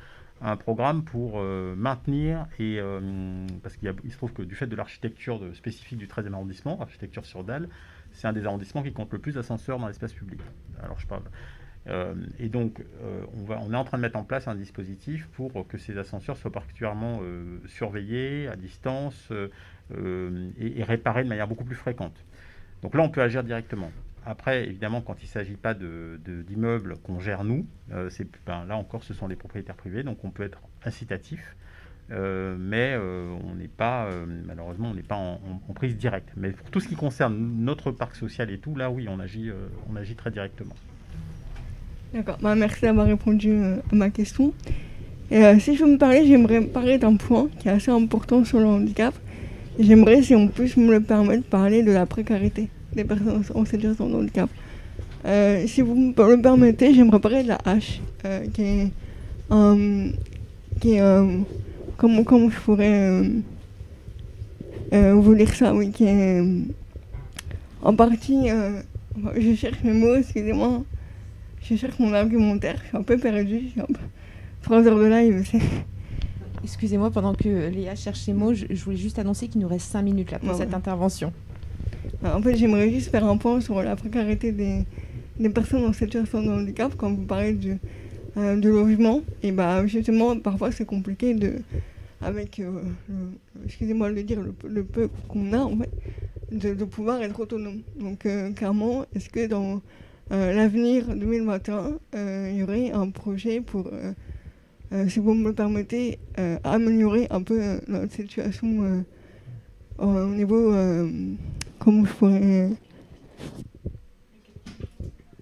un 0.41 0.55
programme 0.55 1.03
pour 1.03 1.41
euh, 1.41 1.75
maintenir 1.75 2.47
et 2.57 2.77
euh, 2.79 2.99
parce 3.61 3.75
qu'il 3.75 4.11
se 4.11 4.17
trouve 4.17 4.31
que 4.31 4.41
du 4.41 4.55
fait 4.55 4.67
de 4.67 4.75
l'architecture 4.77 5.41
spécifique 5.55 5.97
du 5.97 6.07
13e 6.07 6.33
arrondissement, 6.33 6.81
architecture 6.81 7.25
sur 7.25 7.43
dalle, 7.43 7.67
c'est 8.13 8.27
un 8.27 8.33
des 8.33 8.45
arrondissements 8.45 8.83
qui 8.83 8.93
compte 8.93 9.11
le 9.11 9.19
plus 9.19 9.33
d'ascenseurs 9.33 9.79
dans 9.79 9.87
l'espace 9.87 10.13
public. 10.13 10.39
Alors 10.81 10.99
je 10.99 11.07
parle. 11.07 11.23
Euh, 11.87 12.15
et 12.39 12.47
donc, 12.47 12.81
on, 13.37 13.43
va, 13.43 13.59
on 13.59 13.73
est 13.73 13.75
en 13.75 13.83
train 13.83 13.97
de 13.97 14.03
mettre 14.03 14.17
en 14.17 14.23
place 14.23 14.47
un 14.47 14.55
dispositif 14.55 15.27
pour 15.33 15.67
que 15.67 15.77
ces 15.77 15.97
ascenseurs 15.97 16.37
soient 16.37 16.51
particulièrement 16.51 17.19
surveillés 17.65 18.47
à 18.47 18.55
distance 18.55 19.33
et, 19.91 20.83
réparés 20.83 21.23
de 21.23 21.29
manière 21.29 21.47
beaucoup 21.47 21.65
plus 21.65 21.75
fréquente. 21.75 22.15
Donc 22.81 22.95
là, 22.95 23.01
on 23.01 23.09
peut 23.09 23.21
agir 23.21 23.43
directement. 23.43 23.91
Après, 24.25 24.65
évidemment, 24.65 25.01
quand 25.01 25.21
il 25.21 25.25
ne 25.25 25.29
s'agit 25.29 25.57
pas 25.57 25.73
d'immeubles 25.73 26.97
qu'on 26.99 27.19
gère 27.19 27.43
nous, 27.43 27.65
euh, 27.91 28.09
ben, 28.45 28.65
là 28.65 28.77
encore, 28.77 29.03
ce 29.03 29.13
sont 29.13 29.27
les 29.27 29.35
propriétaires 29.35 29.75
privés, 29.75 30.03
donc 30.03 30.23
on 30.23 30.31
peut 30.31 30.43
être 30.43 30.59
incitatif, 30.85 31.55
euh, 32.11 32.55
mais 32.59 32.93
euh, 32.95 33.33
on 33.49 33.55
n'est 33.55 33.67
pas, 33.67 34.09
malheureusement, 34.45 34.89
on 34.91 34.93
n'est 34.93 35.01
pas 35.01 35.15
en, 35.15 35.39
prise 35.73 35.97
directe. 35.97 36.29
Mais 36.35 36.51
pour 36.51 36.69
tout 36.69 36.79
ce 36.79 36.87
qui 36.87 36.95
concerne 36.95 37.35
notre 37.59 37.91
parc 37.91 38.15
social 38.15 38.51
et 38.51 38.57
tout, 38.57 38.75
là, 38.75 38.91
oui, 38.91 39.07
on 39.09 39.19
agit, 39.19 39.49
on 39.91 39.95
agit 39.95 40.15
très 40.15 40.31
directement. 40.31 40.75
D'accord, 42.13 42.37
bah, 42.41 42.55
merci 42.55 42.81
d'avoir 42.81 43.07
répondu 43.07 43.55
à 43.91 43.95
ma 43.95 44.09
question. 44.09 44.53
Et 45.31 45.59
si 45.59 45.75
je 45.75 45.83
veux 45.83 45.91
me 45.91 45.97
parler, 45.97 46.27
j'aimerais 46.27 46.61
parler 46.61 46.99
d'un 46.99 47.15
point 47.15 47.49
qui 47.57 47.67
est 47.67 47.71
assez 47.71 47.89
important 47.89 48.43
sur 48.45 48.59
le 48.59 48.65
handicap. 48.65 49.15
J'aimerais, 49.79 50.21
si 50.21 50.35
on 50.35 50.47
puisse 50.47 50.77
me 50.77 50.91
le 50.91 51.01
permettre, 51.01 51.43
parler 51.45 51.81
de 51.81 51.91
la 51.91 52.05
précarité 52.05 52.69
des 52.95 53.03
personnes 53.03 53.43
en 53.55 53.65
situation 53.65 54.07
de 54.09 54.15
handicap. 54.15 54.49
Euh, 55.25 55.65
si 55.67 55.81
vous 55.81 55.95
me 55.95 56.35
le 56.35 56.41
permettez, 56.41 56.93
j'aimerais 56.93 57.19
parler 57.19 57.43
de 57.43 57.47
la 57.49 57.57
euh, 58.25 58.45
qui 58.53 58.61
est, 58.61 58.91
euh, 59.51 60.09
qui 60.79 60.93
est 60.95 61.01
comment, 61.97 62.23
comment 62.23 62.49
je 62.49 62.59
pourrais 62.59 63.23
vous 64.91 65.35
dire 65.35 65.53
ça, 65.53 65.73
oui, 65.73 65.91
qui 65.91 66.05
est 66.05 66.43
en 67.81 67.95
partie, 67.95 68.47
je 69.35 69.55
cherche 69.55 69.83
mes 69.83 69.93
mots, 69.93 70.15
excusez-moi, 70.15 70.83
je 71.61 71.75
cherche 71.75 71.97
mon 71.99 72.13
argumentaire, 72.13 72.77
je 72.83 72.87
suis 72.89 72.97
un 72.97 73.03
peu 73.03 73.17
perdu, 73.17 73.61
je 73.65 73.71
suis 73.71 73.81
un 73.81 73.85
peu... 73.85 73.99
trois 74.61 74.85
heures 74.87 74.97
de 74.97 75.05
live, 75.05 75.47
c'est... 75.49 75.59
Excusez-moi, 76.63 77.11
pendant 77.11 77.33
que 77.33 77.67
Léa 77.69 77.93
cherche 77.95 78.19
ses 78.19 78.31
mots, 78.31 78.53
je, 78.53 78.65
voulais 78.85 78.95
juste 78.95 79.19
annoncer 79.19 79.49
qu'il 79.49 79.59
nous 79.59 79.67
reste 79.67 79.91
cinq 79.91 80.03
minutes 80.03 80.31
là 80.31 80.39
pour 80.39 80.55
cette 80.55 80.73
intervention. 80.73 81.33
En 82.23 82.41
fait, 82.41 82.55
j'aimerais 82.55 82.89
juste 82.89 83.11
faire 83.11 83.25
un 83.25 83.35
point 83.35 83.59
sur 83.59 83.81
la 83.83 83.97
précarité 83.97 84.53
des, 84.53 84.85
des 85.37 85.49
personnes 85.49 85.83
en 85.83 85.91
situation 85.91 86.41
de 86.41 86.49
handicap 86.49 86.93
quand 86.95 87.13
vous 87.13 87.25
parlez 87.25 87.51
du, 87.51 87.77
euh, 88.35 88.55
de 88.55 88.69
logement. 88.69 89.21
Et 89.43 89.51
bah, 89.51 89.85
justement, 89.85 90.37
parfois 90.39 90.71
c'est 90.71 90.85
compliqué 90.85 91.35
de, 91.35 91.55
avec, 92.21 92.59
euh, 92.59 92.81
excusez-moi 93.65 94.09
de 94.09 94.15
le 94.15 94.23
dire, 94.23 94.41
le, 94.41 94.83
peu 94.83 95.09
qu'on 95.27 95.53
a 95.53 95.59
en 95.59 95.77
fait, 95.77 95.89
de, 96.51 96.83
pouvoir 96.83 97.21
être 97.21 97.39
autonome. 97.39 97.81
Donc 97.99 98.25
euh, 98.25 98.51
clairement, 98.51 99.05
est-ce 99.15 99.29
que 99.29 99.45
dans 99.45 99.81
l'avenir 100.31 101.15
2021, 101.15 101.99
il 102.15 102.55
y 102.55 102.63
aurait 102.63 102.91
un 102.91 103.09
projet 103.11 103.61
pour, 103.61 103.91
si 105.07 105.19
vous 105.19 105.35
me 105.35 105.49
le 105.49 105.53
permettez, 105.53 106.17
améliorer 106.63 107.27
un 107.29 107.43
peu 107.43 107.61
notre 107.87 108.13
situation 108.13 109.03
au 109.99 110.25
niveau 110.29 110.73
comme 111.77 112.07
je 112.07 112.13
pourrais. 112.13 112.69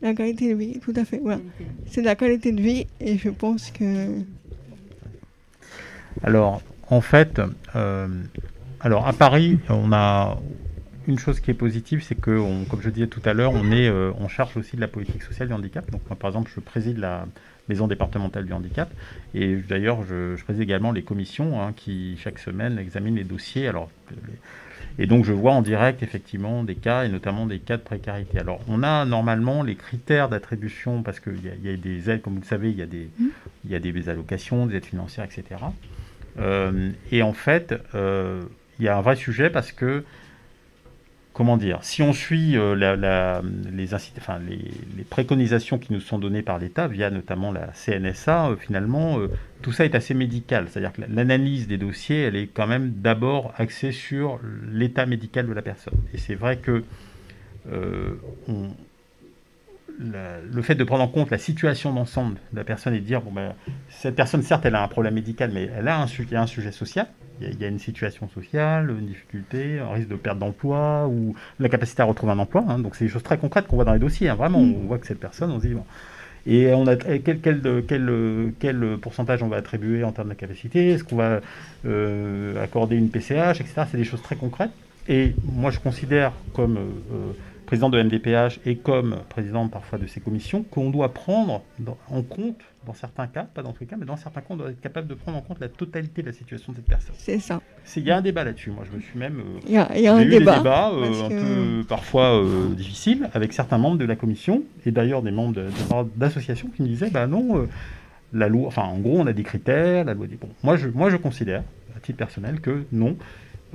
La 0.02 0.14
qualité 0.14 0.54
de 0.54 0.58
vie, 0.58 0.80
tout 0.80 0.94
à 0.96 1.06
fait. 1.06 1.20
Voilà. 1.20 1.42
C'est 1.88 2.02
la 2.02 2.16
qualité 2.16 2.52
de 2.52 2.62
vie 2.62 2.88
et 3.00 3.18
je 3.18 3.30
pense 3.30 3.72
que. 3.72 4.08
Alors, 6.24 6.62
en 6.90 7.02
fait, 7.02 7.42
euh, 7.76 8.08
alors 8.80 9.08
à 9.08 9.14
Paris, 9.14 9.60
on 9.70 9.94
a 9.94 10.40
une 11.08 11.20
chose 11.20 11.40
qui 11.40 11.52
est 11.52 11.56
positive, 11.56 12.04
c'est 12.04 12.16
que, 12.16 12.66
comme 12.70 12.82
je 12.82 12.90
disais 12.90 13.08
tout 13.08 13.22
à 13.26 13.34
l'heure, 13.34 13.54
on 13.54 13.72
est, 13.72 13.88
euh, 13.88 14.12
on 14.20 14.28
charge 14.28 14.58
aussi 14.58 14.76
de 14.76 14.82
la 14.82 14.88
politique 14.88 15.24
sociale 15.24 15.48
du 15.48 15.54
handicap. 15.54 15.90
Donc, 15.92 16.02
moi, 16.10 16.18
par 16.18 16.30
exemple, 16.30 16.52
je 16.54 16.60
préside 16.60 16.98
la 16.98 17.26
maison 17.72 17.88
départementale 17.88 18.46
du 18.46 18.54
handicap 18.54 18.90
et 19.34 19.56
d'ailleurs, 19.56 20.04
je, 20.04 20.42
préside 20.44 20.64
également 20.64 20.92
les 20.92 21.04
commissions 21.04 21.62
hein, 21.62 21.74
qui 21.76 22.18
chaque 22.18 22.40
semaine 22.40 22.78
examinent 22.78 23.16
les 23.16 23.24
dossiers. 23.24 23.68
Alors, 23.68 23.90
et 25.00 25.08
donc 25.08 25.24
je 25.24 25.32
vois 25.32 25.54
en 25.54 25.62
direct 25.62 26.04
effectivement 26.04 26.64
des 26.64 26.76
cas, 26.76 27.06
et 27.06 27.10
notamment 27.10 27.46
des 27.46 27.60
cas 27.60 27.78
de 27.78 27.82
précarité. 27.82 28.40
Alors 28.40 28.60
on 28.68 28.84
a 28.84 29.06
normalement 29.06 29.64
les 29.64 29.76
critères 29.76 30.28
d'attribution, 30.28 31.02
parce 31.02 31.20
qu'il 31.20 31.40
y, 31.64 31.70
a 31.70 31.78
des 31.78 32.10
aides, 32.10 32.22
comme 32.22 32.34
vous 32.34 32.42
le 32.42 32.46
savez, 32.46 32.72
il 32.72 32.78
y 32.78 32.82
a 32.82 32.86
des, 32.86 33.10
mmh. 33.18 33.28
il 33.66 33.72
y 33.72 33.76
a 33.76 33.80
des 33.80 34.10
allocations, 34.10 34.66
des 34.66 34.78
aides 34.78 34.86
financières, 34.86 35.26
etc. 35.26 35.62
Euh, 36.40 36.92
et 37.12 37.24
en 37.24 37.34
fait, 37.34 37.74
euh, 37.96 38.42
il 38.80 38.86
y 38.86 38.88
a 38.90 38.98
un 38.98 39.02
vrai 39.02 39.16
sujet 39.16 39.50
parce 39.50 39.72
que 39.72 40.04
comment 41.34 41.58
dire, 41.58 41.80
si 41.82 42.02
on 42.02 42.14
suit 42.14 42.58
les, 42.58 42.96
les, 43.78 45.04
préconisations 45.10 45.78
qui 45.78 45.94
nous 45.94 46.00
sont 46.00 46.20
données 46.20 46.42
par 46.42 46.60
l'État, 46.60 46.88
via 46.88 47.10
notamment 47.10 47.52
la 47.52 47.68
CNSA, 47.74 48.56
finalement, 48.60 49.20
tout 49.62 49.72
ça 49.72 49.86
est 49.86 49.96
assez 49.96 50.14
médical. 50.14 50.68
C'est-à-dire 50.70 50.94
que 50.94 51.02
l'analyse 51.08 51.68
des 51.68 51.78
dossiers, 51.78 52.24
elle 52.24 52.36
est 52.36 52.48
quand 52.48 52.68
même 52.68 52.92
d'abord 52.98 53.54
axée 53.58 53.92
sur 53.92 54.40
l'état 54.72 55.06
médical 55.06 55.48
de 55.48 55.54
la 55.54 55.62
personne. 55.62 55.94
Et 56.14 56.18
c'est 56.18 56.36
vrai 56.36 56.58
que 56.58 56.84
le 60.02 60.62
fait 60.62 60.76
de 60.76 60.84
prendre 60.84 61.04
en 61.04 61.08
compte 61.08 61.32
la 61.32 61.38
situation 61.38 61.94
d'ensemble 61.94 62.36
de 62.52 62.58
la 62.58 62.64
personne 62.64 62.94
et 62.94 63.00
de 63.00 63.06
dire, 63.06 63.22
bon, 63.22 63.32
ben, 63.32 63.54
cette 63.90 64.16
personne, 64.16 64.42
certes, 64.42 64.66
elle 64.66 64.76
a 64.76 64.84
un 64.84 64.88
problème 64.88 65.14
médical, 65.14 65.52
mais 65.54 65.70
elle 65.78 65.88
a 65.88 66.02
un, 66.02 66.06
il 66.08 66.32
y 66.32 66.36
a 66.36 66.42
un 66.42 66.48
sujet 66.48 66.72
social, 66.72 67.08
il 67.40 67.60
y, 67.60 67.66
a, 67.66 67.68
une 67.68 67.80
situation 67.80 68.30
sociale, 68.30 68.90
une 68.92 69.08
difficulté, 69.08 69.80
un 69.80 69.92
risque 69.94 70.10
de 70.10 70.16
perte 70.16 70.38
d'emploi 70.40 71.08
ou 71.08 71.36
la 71.60 71.70
capacité 71.70 72.02
à 72.02 72.06
retrouver 72.06 72.34
un 72.34 72.40
emploi. 72.40 72.64
Hein. 72.68 72.80
donc, 72.80 72.96
c'est 72.96 73.06
des 73.06 73.12
choses 73.12 73.24
très 73.24 73.38
concrètes 73.38 73.68
qu'on 73.68 73.78
voit 73.78 73.86
dans 73.86 73.94
les 73.94 74.00
dossiers. 74.00 74.30
Hein. 74.30 74.36
vraiment, 74.36 74.60
mm. 74.60 74.76
on 74.84 74.88
voit 74.88 74.98
que 74.98 75.08
cette 75.08 75.20
personne, 75.20 75.52
on 75.52 75.60
se 75.60 75.68
dit, 75.68 75.74
bon. 75.74 75.86
Et 76.48 76.74
on 76.74 76.88
a 76.88 76.96
quel, 76.96 77.40
quel, 77.40 77.84
quel, 77.88 78.54
quel, 78.60 78.98
pourcentage 79.00 79.44
on 79.44 79.48
va 79.48 79.58
attribuer 79.58 80.04
en 80.04 80.12
termes 80.12 80.30
de 80.30 80.34
capacité? 80.34 80.90
Est-ce 80.90 81.04
qu'on 81.04 81.18
va 81.18 81.40
euh, 81.86 82.64
accorder 82.64 82.96
une 82.96 83.10
PCH, 83.10 83.62
etc. 83.62 83.84
C'est 83.92 83.98
des 83.98 84.04
choses 84.04 84.24
très 84.24 84.36
concrètes. 84.36 84.72
Et 85.08 85.36
moi, 85.44 85.70
je 85.70 85.80
considère 85.80 86.32
comme 86.54 86.78
euh, 86.78 87.34
président 87.72 87.90
de 87.90 88.04
MDPH 88.04 88.60
et 88.66 88.76
comme 88.76 89.20
président 89.30 89.66
parfois 89.70 89.98
de 89.98 90.06
ces 90.06 90.20
commissions, 90.20 90.64
qu'on 90.64 90.90
doit 90.90 91.14
prendre 91.14 91.62
en 92.10 92.22
compte, 92.22 92.60
dans 92.86 92.94
certains 92.94 93.28
cas, 93.28 93.44
pas 93.44 93.64
dans 93.64 93.72
tous 93.72 93.80
les 93.80 93.86
cas, 93.86 93.96
mais 93.98 94.06
dans 94.06 94.18
certains 94.18 94.42
cas, 94.42 94.48
on 94.50 94.58
doit 94.58 94.72
être 94.72 94.82
capable 94.82 95.08
de 95.08 95.14
prendre 95.14 95.38
en 95.38 95.42
compte 95.42 95.62
la 95.62 95.70
totalité 95.70 96.22
de 96.22 96.28
la 96.28 96.34
situation 96.34 96.74
de 96.74 96.80
cette 96.80 96.88
personne. 96.88 97.16
C'est 97.18 97.40
ça. 97.40 97.62
Il 97.96 98.04
y 98.04 98.12
a 98.12 98.18
un 98.18 98.22
débat 98.22 98.44
là-dessus. 98.44 98.72
Moi, 98.72 98.84
je 98.92 98.98
me 98.98 99.02
suis 99.02 99.18
même. 99.18 99.40
Euh, 99.40 99.60
il 99.66 99.72
y 99.72 99.78
a, 99.78 99.98
y 99.98 100.06
a 100.06 100.14
un 100.14 100.22
eu 100.22 100.28
débat. 100.28 100.52
Des 100.52 100.58
débats 100.58 100.92
euh, 100.92 101.24
un 101.24 101.30
peu 101.30 101.88
parfois 101.88 102.44
euh, 102.44 102.74
difficiles 102.76 103.30
avec 103.34 103.54
certains 103.54 103.78
membres 103.78 103.98
de 103.98 104.04
la 104.04 104.18
commission 104.18 104.64
et 104.86 104.92
d'ailleurs 104.92 105.22
des 105.22 105.32
membres 105.32 105.58
d'associations 106.18 106.68
qui 106.76 106.82
me 106.82 106.90
disaient 106.90 107.10
bah 107.10 107.26
non, 107.26 107.70
la 108.34 108.50
loi. 108.50 108.68
Enfin, 108.68 108.84
en 108.84 108.98
gros, 108.98 109.18
on 109.18 109.28
a 109.28 109.34
des 109.34 109.44
critères, 109.44 110.04
la 110.04 110.14
loi 110.14 110.28
dit. 110.28 110.36
Bon, 110.36 110.50
moi, 110.62 110.76
je, 110.76 110.90
moi, 110.90 111.10
je 111.10 111.16
considère, 111.16 111.64
à 111.96 112.02
titre 112.02 112.18
personnel, 112.18 112.60
que 112.60 112.84
non 112.92 113.16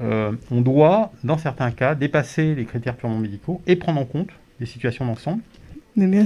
euh, 0.00 0.32
on 0.50 0.60
doit, 0.60 1.12
dans 1.24 1.38
certains 1.38 1.70
cas, 1.70 1.94
dépasser 1.94 2.54
les 2.54 2.64
critères 2.64 2.96
purement 2.96 3.18
médicaux 3.18 3.62
et 3.66 3.76
prendre 3.76 4.00
en 4.00 4.04
compte 4.04 4.28
les 4.60 4.66
situations 4.66 5.06
d'ensemble. 5.06 5.42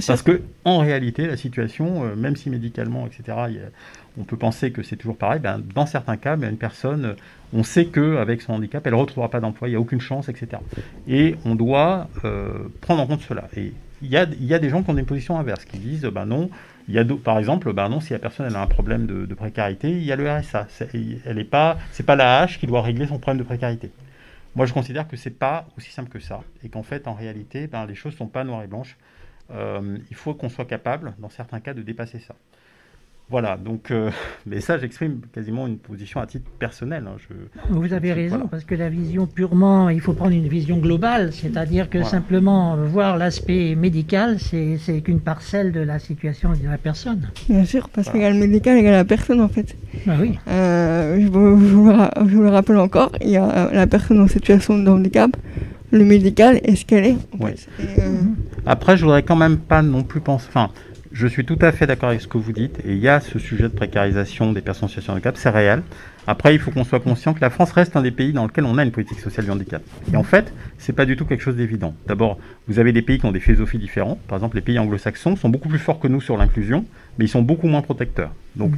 Parce 0.05 0.21
que, 0.21 0.41
en 0.65 0.79
réalité, 0.79 1.27
la 1.27 1.37
situation, 1.37 2.03
euh, 2.03 2.15
même 2.15 2.35
si 2.35 2.49
médicalement, 2.49 3.07
etc., 3.07 3.37
on 4.19 4.23
peut 4.25 4.35
penser 4.35 4.71
que 4.71 4.83
c'est 4.83 4.97
toujours 4.97 5.15
pareil, 5.15 5.39
ben, 5.39 5.61
dans 5.73 5.85
certains 5.85 6.17
cas, 6.17 6.35
ben, 6.35 6.49
une 6.49 6.57
personne, 6.57 7.05
euh, 7.05 7.13
on 7.53 7.63
sait 7.63 7.85
qu'avec 7.85 8.41
son 8.41 8.53
handicap, 8.53 8.85
elle 8.85 8.93
ne 8.93 8.97
retrouvera 8.97 9.29
pas 9.29 9.39
d'emploi, 9.39 9.69
il 9.69 9.71
n'y 9.71 9.77
a 9.77 9.79
aucune 9.79 10.01
chance, 10.01 10.27
etc. 10.27 10.61
Et 11.07 11.35
on 11.45 11.55
doit 11.55 12.09
prendre 12.81 13.01
en 13.01 13.07
compte 13.07 13.21
cela. 13.21 13.47
Et 13.55 13.73
il 14.01 14.09
y 14.09 14.17
a, 14.17 14.25
des 14.25 14.69
gens 14.69 14.83
qui 14.83 14.89
ont 14.89 14.97
une 14.97 15.05
position 15.05 15.37
inverse, 15.37 15.65
qui 15.65 15.77
disent, 15.77 16.03
ben 16.03 16.25
non, 16.25 16.49
il 16.87 16.95
y 16.95 16.99
a 16.99 17.05
par 17.05 17.37
exemple, 17.37 17.71
ben 17.73 17.89
non, 17.89 17.99
si 17.99 18.13
la 18.13 18.19
personne 18.19 18.53
a 18.55 18.61
un 18.61 18.67
problème 18.67 19.05
de, 19.05 19.33
précarité, 19.33 19.91
il 19.91 20.03
y 20.03 20.11
a 20.11 20.15
le 20.15 20.29
RSA. 20.29 20.67
Elle 20.93 21.39
est 21.39 21.43
pas, 21.43 21.77
c'est 21.91 22.05
pas 22.05 22.15
la 22.15 22.45
H 22.45 22.59
qui 22.59 22.67
doit 22.67 22.81
régler 22.81 23.07
son 23.07 23.19
problème 23.19 23.39
de 23.39 23.47
précarité. 23.47 23.91
Moi, 24.55 24.65
je 24.65 24.73
considère 24.73 25.07
que 25.07 25.15
c'est 25.15 25.37
pas 25.37 25.65
aussi 25.77 25.91
simple 25.91 26.09
que 26.09 26.19
ça, 26.19 26.41
et 26.63 26.69
qu'en 26.69 26.83
fait, 26.83 27.07
en 27.07 27.13
réalité, 27.13 27.67
ben, 27.67 27.85
les 27.85 27.95
choses 27.95 28.15
sont 28.15 28.27
pas 28.27 28.43
noires 28.43 28.63
et 28.63 28.67
blanches. 28.67 28.97
Euh, 29.51 29.97
il 30.09 30.15
faut 30.15 30.33
qu'on 30.33 30.49
soit 30.49 30.65
capable, 30.65 31.13
dans 31.19 31.29
certains 31.29 31.59
cas, 31.59 31.73
de 31.73 31.81
dépasser 31.81 32.19
ça. 32.19 32.35
Voilà, 33.31 33.55
donc, 33.55 33.91
euh, 33.91 34.11
mais 34.45 34.59
ça, 34.59 34.77
j'exprime 34.77 35.21
quasiment 35.33 35.65
une 35.65 35.77
position 35.77 36.19
à 36.19 36.27
titre 36.27 36.51
personnel. 36.59 37.05
Hein, 37.07 37.15
Vous 37.69 37.93
avez 37.93 38.11
raison, 38.11 38.47
parce 38.51 38.65
que 38.65 38.75
la 38.75 38.89
vision 38.89 39.25
purement, 39.25 39.87
il 39.89 40.01
faut 40.01 40.11
prendre 40.11 40.33
une 40.33 40.49
vision 40.49 40.77
globale, 40.77 41.31
c'est-à-dire 41.31 41.89
que 41.89 42.03
simplement 42.03 42.75
voir 42.75 43.17
l'aspect 43.17 43.75
médical, 43.75 44.37
c'est 44.39 45.01
qu'une 45.01 45.21
parcelle 45.21 45.71
de 45.71 45.79
la 45.79 45.97
situation 45.97 46.51
de 46.51 46.69
la 46.69 46.77
personne. 46.77 47.29
Bien 47.47 47.63
sûr, 47.63 47.87
parce 47.89 48.09
qu'il 48.09 48.19
y 48.19 48.25
a 48.25 48.29
le 48.29 48.37
médical 48.37 48.77
et 48.77 48.81
il 48.81 48.85
y 48.85 48.89
a 48.89 48.91
la 48.91 49.05
personne 49.05 49.39
en 49.39 49.47
fait. 49.47 49.77
Ah 50.07 50.15
oui. 50.19 50.37
Euh, 50.49 51.21
je, 51.21 51.27
vous, 51.27 52.41
le 52.41 52.49
rappelle 52.49 52.77
encore, 52.77 53.13
il 53.21 53.29
y 53.29 53.37
a 53.37 53.71
la 53.71 53.87
personne 53.87 54.19
en 54.19 54.27
situation 54.27 54.77
de 54.77 54.89
handicap, 54.89 55.31
le 55.91 56.03
médical 56.03 56.59
est 56.63 56.75
ce 56.75 56.85
qu'elle 56.85 57.05
est. 57.05 57.17
Euh, 57.41 58.15
Après, 58.65 58.97
je 58.97 59.03
voudrais 59.03 59.23
quand 59.23 59.35
même 59.35 59.57
pas 59.57 59.81
non 59.81 60.03
plus 60.03 60.21
penser. 60.21 60.47
Enfin, 60.49 60.69
je 61.11 61.27
suis 61.27 61.45
tout 61.45 61.59
à 61.61 61.71
fait 61.71 61.87
d'accord 61.87 62.09
avec 62.09 62.21
ce 62.21 62.27
que 62.27 62.37
vous 62.37 62.53
dites, 62.53 62.79
et 62.85 62.93
il 62.93 62.99
y 62.99 63.07
a 63.07 63.19
ce 63.19 63.37
sujet 63.37 63.63
de 63.63 63.67
précarisation 63.69 64.53
des 64.53 64.61
personnes 64.61 64.85
en 64.85 64.87
situation 64.87 65.13
de 65.13 65.17
handicap, 65.17 65.35
c'est 65.37 65.49
réel. 65.49 65.83
Après, 66.27 66.53
il 66.53 66.59
faut 66.59 66.71
qu'on 66.71 66.83
soit 66.83 66.99
conscient 66.99 67.33
que 67.33 67.41
la 67.41 67.49
France 67.49 67.71
reste 67.71 67.95
un 67.95 68.01
des 68.01 68.11
pays 68.11 68.31
dans 68.31 68.45
lequel 68.45 68.65
on 68.65 68.77
a 68.77 68.83
une 68.83 68.91
politique 68.91 69.19
sociale 69.19 69.45
du 69.45 69.51
handicap. 69.51 69.81
Et 70.13 70.15
en 70.15 70.23
fait, 70.23 70.53
c'est 70.77 70.93
pas 70.93 71.05
du 71.05 71.15
tout 71.17 71.25
quelque 71.25 71.41
chose 71.41 71.55
d'évident. 71.55 71.95
D'abord, 72.07 72.37
vous 72.67 72.79
avez 72.79 72.93
des 72.93 73.01
pays 73.01 73.19
qui 73.19 73.25
ont 73.25 73.31
des 73.31 73.39
philosophies 73.39 73.79
différentes. 73.79 74.19
Par 74.21 74.37
exemple, 74.37 74.55
les 74.55 74.61
pays 74.61 74.79
anglo-saxons 74.79 75.35
sont 75.35 75.49
beaucoup 75.49 75.67
plus 75.67 75.79
forts 75.79 75.99
que 75.99 76.07
nous 76.07 76.21
sur 76.21 76.37
l'inclusion, 76.37 76.85
mais 77.17 77.25
ils 77.25 77.29
sont 77.29 77.41
beaucoup 77.41 77.67
moins 77.67 77.81
protecteurs. 77.81 78.33
Donc, 78.55 78.73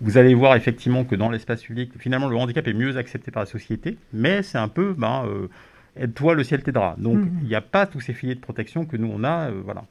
vous 0.00 0.18
allez 0.18 0.34
voir 0.34 0.56
effectivement 0.56 1.04
que 1.04 1.16
dans 1.16 1.30
l'espace 1.30 1.62
public, 1.62 1.90
finalement, 1.98 2.28
le 2.28 2.36
handicap 2.36 2.66
est 2.66 2.72
mieux 2.72 2.96
accepté 2.96 3.30
par 3.30 3.42
la 3.42 3.46
société, 3.46 3.98
mais 4.12 4.42
c'est 4.42 4.58
un 4.58 4.68
peu, 4.68 4.94
ben, 4.96 5.24
euh, 5.26 5.48
aide-toi, 5.96 6.34
le 6.34 6.44
ciel 6.44 6.62
t'aidera. 6.62 6.94
Donc, 6.98 7.18
mmh. 7.18 7.30
il 7.42 7.48
n'y 7.48 7.54
a 7.54 7.60
pas 7.60 7.86
tous 7.86 8.00
ces 8.00 8.12
filets 8.12 8.34
de 8.34 8.40
protection 8.40 8.84
que 8.84 8.96
nous 8.96 9.10
on 9.12 9.24
a, 9.24 9.48
euh, 9.48 9.60
voilà. 9.64 9.84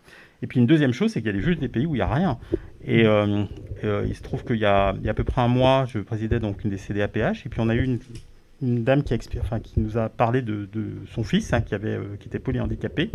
Et 0.44 0.48
puis 0.48 0.60
une 0.60 0.68
deuxième 0.68 0.92
chose, 0.92 1.12
c'est 1.14 1.22
qu'il 1.22 1.34
y 1.34 1.40
a 1.40 1.42
juste 1.42 1.62
des 1.62 1.70
pays 1.70 1.86
où 1.86 1.96
il 1.96 2.00
n'y 2.00 2.04
a 2.04 2.14
rien. 2.14 2.38
Et 2.86 3.06
euh, 3.06 3.46
euh, 3.86 4.06
il 4.06 4.14
se 4.14 4.22
trouve 4.22 4.44
qu'il 4.44 4.58
y, 4.58 4.66
a 4.66 4.90
à 4.90 5.14
peu 5.14 5.24
près 5.24 5.42
un 5.42 5.48
mois, 5.48 5.86
je 5.88 6.00
présidais 6.00 6.42
donc 6.42 6.66
une 6.66 6.70
des 6.70 6.78
CDAPH, 6.78 7.46
et 7.46 7.50
puis 7.50 7.62
on 7.62 7.70
a 7.70 7.76
eu 7.76 7.98
une, 8.62 8.84
dame 8.84 9.04
qui, 9.04 9.18
nous 9.78 9.98
a 9.98 10.10
parlé 10.10 10.42
de, 10.42 10.68
son 11.10 11.24
fils, 11.24 11.54
hein, 11.54 11.62
qui, 11.62 11.74
avait, 11.74 11.96
euh, 11.96 12.18
qui 12.20 12.28
était 12.28 12.40
polyhandicapé, 12.40 13.12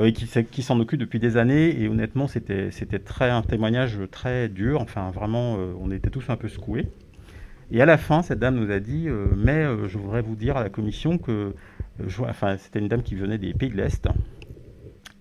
et 0.00 0.12
qui, 0.14 0.62
s'en 0.62 0.80
occupe 0.80 0.98
depuis 0.98 1.18
des 1.18 1.36
années. 1.36 1.78
Et 1.78 1.88
honnêtement, 1.88 2.26
c'était 2.26 2.70
très 3.04 3.28
un 3.28 3.42
témoignage 3.42 3.98
très 4.10 4.48
dur. 4.48 4.80
Enfin, 4.80 5.10
vraiment, 5.10 5.56
on 5.80 5.90
était 5.90 6.10
tous 6.10 6.30
un 6.30 6.36
peu 6.36 6.48
secoués. 6.48 6.86
Et 7.72 7.82
à 7.82 7.86
la 7.86 7.98
fin, 7.98 8.22
cette 8.22 8.38
dame 8.38 8.54
nous 8.54 8.70
a 8.70 8.78
dit, 8.78 9.08
mais 9.36 9.64
je 9.88 9.98
voudrais 9.98 10.22
vous 10.22 10.36
dire 10.36 10.56
à 10.56 10.62
la 10.62 10.68
commission 10.68 11.18
que, 11.18 11.54
enfin, 12.20 12.56
c'était 12.56 12.78
une 12.78 12.86
dame 12.86 13.02
qui 13.02 13.16
venait 13.16 13.36
des 13.36 13.52
pays 13.52 13.68
de 13.68 13.76
l'Est, 13.76 14.06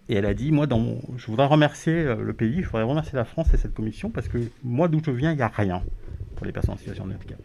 et 0.10 0.15
elle 0.15 0.26
a 0.26 0.34
dit, 0.34 0.52
moi, 0.52 0.65
dans 0.65 0.98
je 1.17 1.28
voudrais 1.28 1.45
remercier 1.45 1.93
euh, 1.93 2.15
le 2.15 2.34
pays, 2.34 2.62
je 2.63 2.65
voudrais 2.65 2.84
remercier 2.84 3.15
la 3.15 3.26
France 3.26 3.54
et 3.54 3.58
cette 3.58 3.76
commission, 3.76 4.10
parce 4.10 4.28
que 4.28 4.39
moi, 4.63 4.88
d'où 4.88 5.00
je 5.06 5.12
viens, 5.12 5.32
il 5.32 5.38
n'y 5.38 5.43
a 5.43 5.48
rien 5.48 5.84
pour 6.36 6.48
les 6.48 6.52
personnes 6.52 6.74
en 6.74 6.78
situation 6.78 7.06
de 7.06 7.13
handicap. 7.13 7.39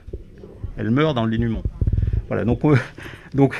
Elle 0.78 0.90
meurt 0.90 1.14
dans 1.14 1.26
le 1.26 1.30
dénuement. 1.30 1.62
Voilà, 2.28 2.44
donc, 2.46 2.64
euh, 2.64 2.76
donc 3.34 3.54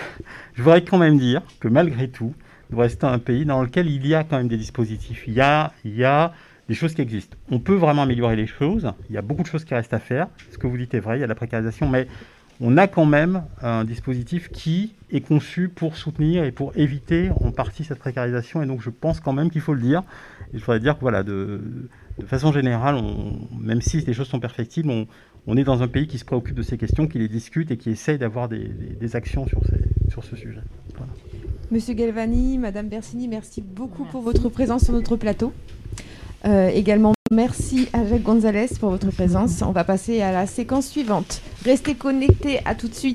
je 0.55 0.62
voudrais 0.62 0.83
quand 0.83 0.99
même 0.99 1.19
dire 1.19 1.43
que 1.61 1.69
malgré 1.69 2.09
tout, 2.09 2.35
nous 2.71 2.79
restons 2.79 3.09
un 3.09 3.19
pays 3.19 3.45
dans 3.45 3.62
lequel 3.62 3.88
il 3.90 4.07
y 4.07 4.14
a 4.14 4.25
quand 4.25 4.38
même 4.38 4.49
des 4.49 4.57
dispositifs, 4.57 5.25
il 5.27 5.35
y 5.35 5.40
a, 5.43 5.73
il 5.85 5.95
y 5.95 6.05
a 6.05 6.33
des 6.69 6.75
choses 6.75 6.95
qui 6.95 7.03
existent. 7.03 7.37
On 7.51 7.59
peut 7.59 7.75
vraiment 7.75 8.03
améliorer 8.03 8.37
les 8.37 8.47
choses, 8.47 8.90
il 9.11 9.14
y 9.14 9.19
a 9.19 9.23
beaucoup 9.23 9.43
de 9.43 9.49
choses 9.49 9.67
qui 9.67 9.75
restent 9.75 9.93
à 9.93 9.99
faire. 9.99 10.29
Ce 10.51 10.57
que 10.57 10.67
vous 10.67 10.79
dites 10.79 10.95
est 10.95 11.01
vrai, 11.01 11.19
il 11.19 11.21
y 11.21 11.25
a 11.25 11.27
la 11.27 11.35
précarisation, 11.35 11.90
mais 11.90 12.09
on 12.61 12.77
a 12.77 12.87
quand 12.87 13.07
même 13.07 13.43
un 13.62 13.85
dispositif 13.85 14.49
qui 14.51 14.93
est 15.11 15.21
conçu 15.21 15.69
pour 15.69 15.97
soutenir 15.97 16.45
et 16.45 16.53
pour 16.53 16.73
éviter 16.77 17.31
en 17.40 17.51
partie 17.51 17.85
cette 17.85 17.99
précarisation. 17.99 18.62
Et 18.62 18.67
donc 18.67 18.81
je 18.81 18.90
pense 18.90 19.21
quand 19.21 19.33
même 19.33 19.51
qu'il 19.51 19.61
faut 19.61 19.75
le 19.75 19.81
dire. 19.81 20.03
Je 20.53 20.61
voudrais 20.61 20.81
dire 20.81 20.95
que 20.95 21.01
voilà, 21.01 21.23
de, 21.23 21.61
façon 22.27 22.53
générale, 22.53 23.01
même 23.61 23.81
si 23.81 24.01
les 24.01 24.12
choses 24.12 24.29
sont 24.29 24.40
perfectibles, 24.40 25.07
on, 25.47 25.57
est 25.57 25.64
dans 25.64 25.83
un 25.83 25.88
pays 25.88 26.07
qui 26.07 26.19
se 26.19 26.25
préoccupe 26.25 26.55
de 26.55 26.62
ces 26.62 26.79
questions, 26.79 27.07
qui 27.07 27.19
les 27.19 27.29
discute 27.29 27.71
et 27.71 27.77
qui 27.77 27.90
essaye 27.90 28.19
d'avoir 28.19 28.49
des, 28.49 29.17
actions 29.17 29.47
sur, 29.47 29.61
sur 30.09 30.25
ce 30.25 30.37
sujet. 30.37 30.61
Monsieur 31.71 31.95
Galvani, 31.95 32.59
Madame 32.59 32.88
Bersini, 32.88 33.27
merci 33.27 33.62
beaucoup 33.62 34.05
pour 34.05 34.23
votre 34.23 34.49
présence 34.49 34.85
sur 34.85 34.93
notre 34.93 35.17
plateau. 35.17 35.53
Euh, 36.45 36.69
également, 36.69 37.13
merci 37.33 37.89
à 37.95 38.05
Jacques 38.05 38.23
Gonzalez 38.23 38.67
pour 38.79 38.91
votre 38.91 39.11
présence. 39.11 39.63
On 39.63 39.73
va 39.73 39.83
passer 39.83 40.21
à 40.21 40.31
la 40.31 40.47
séquence 40.47 40.89
suivante. 40.89 41.41
Restez 41.65 41.95
connectés, 41.95 42.61
à 42.67 42.75
tout 42.75 42.87
de 42.87 42.95
suite. 42.95 43.13